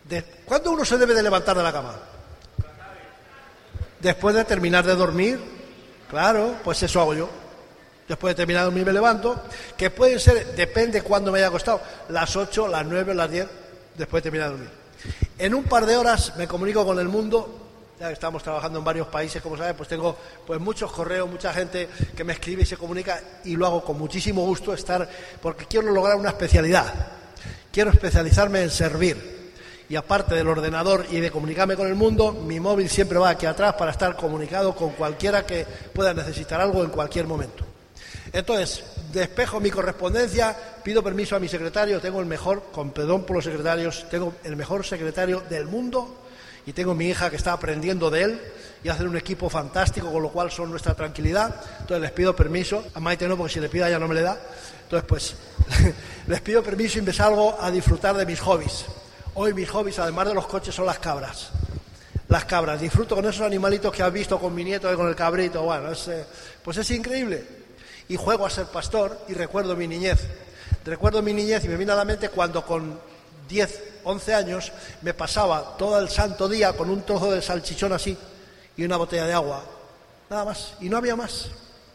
De... 0.05 0.22
¿Cuándo 0.44 0.72
uno 0.72 0.85
se 0.85 0.98
debe 0.98 1.14
de 1.14 1.22
levantar 1.22 1.57
de 1.57 1.62
la 1.62 1.72
cama? 1.72 1.94
Después 4.00 4.35
de 4.35 4.44
terminar 4.44 4.85
de 4.85 4.96
dormir. 4.96 5.40
Claro, 6.11 6.57
pues 6.64 6.83
eso 6.83 7.00
hago 7.00 7.14
yo. 7.14 7.31
Después 8.09 8.33
de 8.33 8.37
terminar 8.38 8.62
de 8.62 8.64
dormir 8.66 8.85
me 8.85 8.92
levanto, 8.92 9.40
que 9.76 9.88
puede 9.88 10.18
ser, 10.18 10.55
depende 10.57 11.00
cuándo 11.02 11.31
me 11.31 11.38
haya 11.38 11.46
acostado, 11.46 11.81
las 12.09 12.37
8, 12.37 12.66
las 12.66 12.85
9, 12.85 13.14
las 13.14 13.31
10 13.31 13.46
después 13.96 14.22
de 14.22 14.31
terminar 14.31 14.50
de 14.50 14.57
dormir. 14.57 14.70
En 15.38 15.55
un 15.55 15.64
par 15.64 15.87
de 15.87 15.96
horas 15.96 16.37
me 16.37 16.48
comunico 16.48 16.85
con 16.85 16.98
el 16.98 17.09
mundo, 17.09 17.62
estamos 18.11 18.43
trabajando 18.43 18.79
en 18.79 18.85
varios 18.85 19.07
países, 19.09 19.41
como 19.41 19.57
saben, 19.57 19.77
pues 19.77 19.88
tengo 19.88 20.17
pues 20.47 20.61
muchos 20.61 20.91
correos, 20.91 21.29
mucha 21.31 21.53
gente 21.53 21.88
que 22.17 22.25
me 22.25 22.33
escribe 22.33 22.62
y 22.62 22.67
se 22.67 22.77
comunica 22.77 23.21
y 23.45 23.57
lo 23.57 23.67
hago 23.67 23.85
con 23.85 23.99
muchísimo 23.99 24.45
gusto 24.45 24.75
estar 24.75 25.09
porque 25.41 25.67
quiero 25.67 25.91
lograr 25.91 26.17
una 26.17 26.31
especialidad. 26.31 26.93
Quiero 27.71 27.91
especializarme 27.91 28.62
en 28.62 28.71
servir. 28.71 29.43
Y 29.88 29.97
aparte 29.97 30.35
del 30.35 30.49
ordenador 30.49 31.07
y 31.11 31.21
de 31.21 31.31
comunicarme 31.31 31.77
con 31.77 31.87
el 31.87 31.95
mundo, 31.95 32.33
mi 32.33 32.61
móvil 32.61 32.88
siempre 32.88 33.19
va 33.19 33.31
aquí 33.31 33.45
atrás 33.47 33.75
para 33.75 33.91
estar 33.91 34.17
comunicado 34.17 34.75
con 34.75 34.91
cualquiera 34.91 35.45
que 35.45 35.67
pueda 35.93 36.15
necesitar 36.15 36.61
algo 36.61 36.83
en 36.83 36.91
cualquier 36.91 37.27
momento. 37.27 37.65
Entonces, 38.33 38.83
despejo 39.12 39.61
mi 39.61 39.71
correspondencia, 39.71 40.57
pido 40.83 41.03
permiso 41.03 41.37
a 41.37 41.41
mi 41.41 41.49
secretario, 41.49 42.01
tengo 42.01 42.21
el 42.21 42.27
mejor, 42.27 42.65
con 42.73 42.91
perdón 42.91 43.25
por 43.25 43.37
los 43.37 43.45
secretarios, 43.45 44.07
tengo 44.11 44.35
el 44.45 44.57
mejor 44.57 44.87
secretario 44.87 45.43
del 45.51 45.67
mundo 45.67 46.23
y 46.66 46.72
tengo 46.72 46.94
mi 46.94 47.09
hija 47.09 47.31
que 47.31 47.37
está 47.37 47.53
aprendiendo 47.53 48.11
de 48.11 48.22
él 48.22 48.40
y 48.85 48.88
hacen 48.88 49.09
un 49.09 49.16
equipo 49.16 49.48
fantástico, 49.48 50.11
con 50.12 50.22
lo 50.22 50.31
cual 50.31 50.51
son 50.51 50.70
nuestra 50.70 50.94
tranquilidad. 50.94 51.55
Entonces 51.81 52.01
les 52.01 52.11
pido 52.11 52.35
permiso, 52.35 52.85
a 52.94 53.01
Maite 53.01 53.29
no, 53.29 53.37
porque 53.37 53.55
si 53.55 53.61
le 53.61 53.68
pida 53.68 53.88
ya 53.88 53.98
no 53.98 54.09
me 54.09 54.14
le 54.14 54.22
da. 54.22 54.38
Entonces, 54.83 55.09
pues 55.09 55.35
les 56.27 56.40
pido 56.40 56.62
permiso 56.62 56.98
y 56.98 57.03
me 57.03 57.12
salgo 57.12 57.57
a 57.61 57.70
disfrutar 57.70 58.16
de 58.16 58.27
mis 58.27 58.40
hobbies. 58.40 58.85
Hoy 59.35 59.55
mis 59.55 59.70
hobbies, 59.70 59.98
además 59.98 60.29
de 60.29 60.35
los 60.35 60.46
coches, 60.46 60.75
son 60.75 60.87
las 60.87 60.98
cabras. 60.98 61.51
Las 62.29 62.44
cabras, 62.44 62.81
disfruto 62.81 63.14
con 63.14 63.25
esos 63.27 63.46
animalitos 63.46 63.92
que 63.92 64.03
has 64.03 64.12
visto 64.12 64.38
con 64.38 64.55
mi 64.55 64.64
nieto 64.64 64.92
y 64.92 64.96
con 64.96 65.09
el 65.09 65.14
cabrito. 65.14 65.62
Bueno, 65.62 65.92
eh, 65.92 66.25
pues 66.62 66.77
es 66.77 66.90
increíble 66.90 67.44
y 68.09 68.16
juego 68.16 68.46
a 68.46 68.51
ser 68.51 68.66
pastor 68.66 69.18
y 69.29 69.35
recuerdo 69.35 69.77
mi 69.77 69.87
niñez. 69.87 70.20
Recuerdo 70.85 71.22
mi 71.22 71.33
niñez 71.33 71.64
y 71.64 71.68
me 71.68 71.77
viene 71.77 71.92
a 71.92 71.96
la 71.96 72.05
mente 72.05 72.29
cuando 72.29 72.64
con 72.64 72.98
10, 73.53 73.83
11 74.05 74.35
años 74.35 74.73
me 75.03 75.12
pasaba 75.12 75.77
todo 75.77 75.99
el 76.01 76.09
santo 76.09 76.49
día 76.49 76.73
con 76.73 76.88
un 76.88 77.03
trozo 77.03 77.31
de 77.31 77.43
salchichón 77.43 77.93
así 77.93 78.17
y 78.77 78.85
una 78.85 78.97
botella 78.97 79.27
de 79.27 79.35
agua. 79.35 79.62
Nada 80.31 80.47
más. 80.47 80.75
Y 80.81 80.88
no 80.88 80.97
había 80.97 81.15
más. 81.15 81.49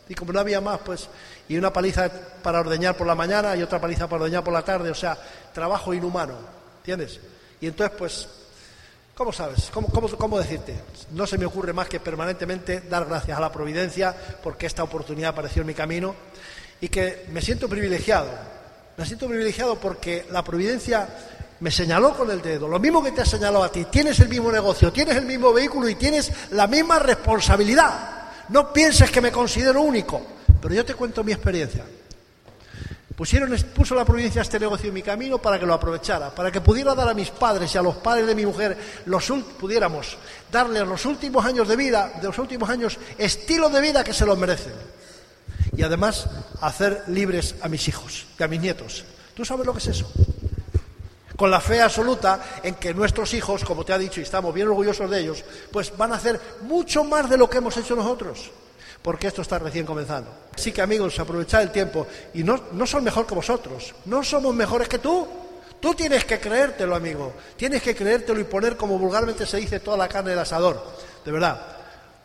Y 0.08 0.14
como 0.14 0.32
no 0.32 0.40
había 0.40 0.62
más, 0.62 0.80
pues, 0.86 1.10
y 1.50 1.58
una 1.58 1.74
paliza 1.74 2.10
para 2.44 2.60
ordeñar 2.60 2.96
por 2.96 3.08
la 3.08 3.16
mañana 3.16 3.56
y 3.56 3.64
otra 3.64 3.82
paliza 3.82 4.08
para 4.08 4.22
ordeñar 4.22 4.44
por 4.44 4.54
la 4.54 4.64
tarde, 4.64 4.90
o 4.90 4.96
sea, 4.96 5.18
trabajo 5.52 5.94
inhumano, 5.94 6.36
¿entiendes? 6.78 7.20
Y 7.60 7.68
entonces, 7.68 7.98
pues, 7.98 8.28
¿Cómo 9.16 9.34
sabes? 9.34 9.72
¿Cómo, 9.74 9.88
cómo, 9.90 10.38
decirte? 10.38 10.76
No 11.14 11.26
se 11.26 11.40
me 11.40 11.48
ocurre 11.48 11.74
más 11.74 11.90
que 11.90 12.00
permanentemente 12.00 12.82
dar 12.82 13.06
gracias 13.06 13.36
a 13.36 13.42
la 13.42 13.52
providencia 13.52 14.16
porque 14.44 14.68
esta 14.68 14.84
oportunidad 14.84 15.32
apareció 15.32 15.62
en 15.62 15.68
mi 15.68 15.74
camino 15.74 16.14
y 16.80 16.88
que 16.88 17.26
me 17.32 17.42
siento 17.42 17.68
privilegiado. 17.68 18.30
Me 18.96 19.08
siento 19.08 19.28
privilegiado 19.28 19.80
porque 19.80 20.28
la 20.30 20.44
providencia 20.44 21.10
me 21.60 21.72
señaló 21.72 22.16
con 22.16 22.30
el 22.30 22.42
dedo, 22.42 22.68
lo 22.68 22.80
mismo 22.80 23.04
que 23.04 23.12
te 23.12 23.22
ha 23.22 23.26
señalado 23.26 23.64
a 23.64 23.72
ti. 23.72 23.86
Tienes 23.86 24.20
el 24.20 24.30
mismo 24.30 24.52
negocio, 24.52 24.92
tienes 24.92 25.16
el 25.16 25.26
mismo 25.26 25.52
vehículo 25.54 25.90
y 25.90 25.96
tienes 25.96 26.32
la 26.52 26.68
misma 26.68 27.00
responsabilidad. 27.00 28.18
No 28.50 28.72
pienses 28.72 29.12
que 29.12 29.22
me 29.22 29.32
considero 29.32 29.82
único, 29.82 30.22
pero 30.62 30.74
yo 30.74 30.86
te 30.86 30.94
cuento 30.94 31.24
mi 31.24 31.32
experiencia. 31.32 31.84
Pusieron, 33.16 33.52
puso 33.74 33.96
la 33.96 34.06
providencia 34.06 34.44
este 34.44 34.60
negocio 34.60 34.90
en 34.90 34.94
mi 34.94 35.02
camino 35.02 35.40
para 35.40 35.60
que 35.60 35.66
lo 35.66 35.74
aprovechara, 35.74 36.30
para 36.30 36.52
que 36.52 36.62
pudiera 36.62 36.94
dar 36.94 37.10
a 37.10 37.16
mis 37.16 37.32
padres 37.32 37.74
y 37.74 37.78
a 37.80 37.82
los 37.82 37.96
padres 37.96 38.28
de 38.28 38.36
mi 38.36 38.46
mujer, 38.46 38.78
los, 39.08 39.28
pudiéramos 39.60 40.18
darles 40.52 40.88
los 40.88 41.04
últimos 41.06 41.44
años 41.44 41.68
de 41.68 41.76
vida, 41.76 42.12
de 42.22 42.28
los 42.28 42.38
últimos 42.38 42.70
años, 42.70 43.00
estilo 43.18 43.70
de 43.70 43.82
vida 43.82 44.04
que 44.04 44.14
se 44.14 44.24
lo 44.24 44.36
merecen. 44.36 44.74
Y 45.76 45.82
además 45.82 46.30
hacer 46.62 47.06
libres 47.08 47.56
a 47.62 47.68
mis 47.68 47.88
hijos 47.88 48.28
y 48.40 48.44
a 48.44 48.48
mis 48.48 48.62
nietos. 48.62 49.04
¿Tú 49.34 49.44
sabes 49.44 49.66
lo 49.66 49.74
que 49.74 49.80
es 49.80 49.88
eso? 49.88 50.12
Con 51.38 51.50
la 51.50 51.62
fe 51.62 51.82
absoluta 51.82 52.60
en 52.62 52.76
que 52.76 52.94
nuestros 52.94 53.34
hijos, 53.34 53.64
como 53.64 53.86
te 53.86 53.94
ha 53.94 53.98
dicho, 53.98 54.20
y 54.20 54.24
estamos 54.24 54.54
bien 54.54 54.68
orgullosos 54.68 55.10
de 55.10 55.22
ellos, 55.22 55.46
pues 55.72 55.96
van 55.96 56.12
a 56.12 56.16
hacer 56.16 56.42
mucho 56.64 57.06
más 57.06 57.30
de 57.30 57.38
lo 57.38 57.50
que 57.50 57.60
hemos 57.60 57.78
hecho 57.78 57.96
nosotros 57.96 58.52
porque 59.08 59.28
esto 59.28 59.42
está 59.42 59.58
recién 59.58 59.86
comenzando. 59.86 60.30
Así 60.54 60.74
que 60.74 60.82
amigos, 60.82 61.18
aprovechad 61.18 61.62
el 61.62 61.72
tiempo 61.72 62.06
y 62.34 62.44
no, 62.44 62.60
no 62.74 62.86
son 62.86 63.06
mejor 63.06 63.26
que 63.26 63.36
vosotros, 63.36 63.96
no 64.04 64.22
somos 64.22 64.54
mejores 64.54 64.90
que 64.90 65.00
tú. 65.00 65.26
Tú 65.80 65.94
tienes 65.94 66.26
que 66.26 66.42
creértelo, 66.42 66.94
amigo, 66.94 67.32
tienes 67.56 67.82
que 67.82 67.96
creértelo 67.96 68.40
y 68.40 68.44
poner, 68.44 68.76
como 68.76 69.00
vulgarmente 69.00 69.46
se 69.46 69.58
dice, 69.58 69.80
toda 69.80 69.96
la 69.96 70.10
carne 70.10 70.32
del 70.32 70.40
asador. 70.40 70.84
De 71.24 71.32
verdad, 71.32 71.77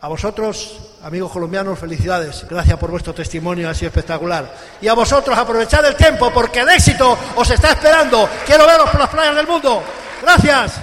a 0.03 0.09
vosotros, 0.09 0.79
amigos 1.01 1.31
colombianos, 1.31 1.79
felicidades. 1.79 2.45
Gracias 2.49 2.77
por 2.77 2.91
vuestro 2.91 3.13
testimonio 3.13 3.69
así 3.69 3.85
espectacular. 3.85 4.53
Y 4.81 4.89
a 4.89 4.93
vosotros, 4.93 5.37
aprovechad 5.37 5.85
el 5.85 5.95
tiempo 5.95 6.29
porque 6.33 6.59
el 6.59 6.67
éxito 6.67 7.17
os 7.37 7.49
está 7.49 7.71
esperando. 7.71 8.27
Quiero 8.45 8.67
veros 8.67 8.89
por 8.89 8.99
las 8.99 9.09
playas 9.09 9.33
del 9.33 9.47
mundo. 9.47 9.81
Gracias. 10.21 10.81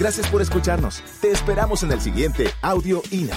Gracias 0.00 0.26
por 0.26 0.42
escucharnos. 0.42 1.00
Te 1.20 1.30
esperamos 1.30 1.84
en 1.84 1.92
el 1.92 2.00
siguiente 2.00 2.52
Audio 2.60 3.02
INA. 3.12 3.36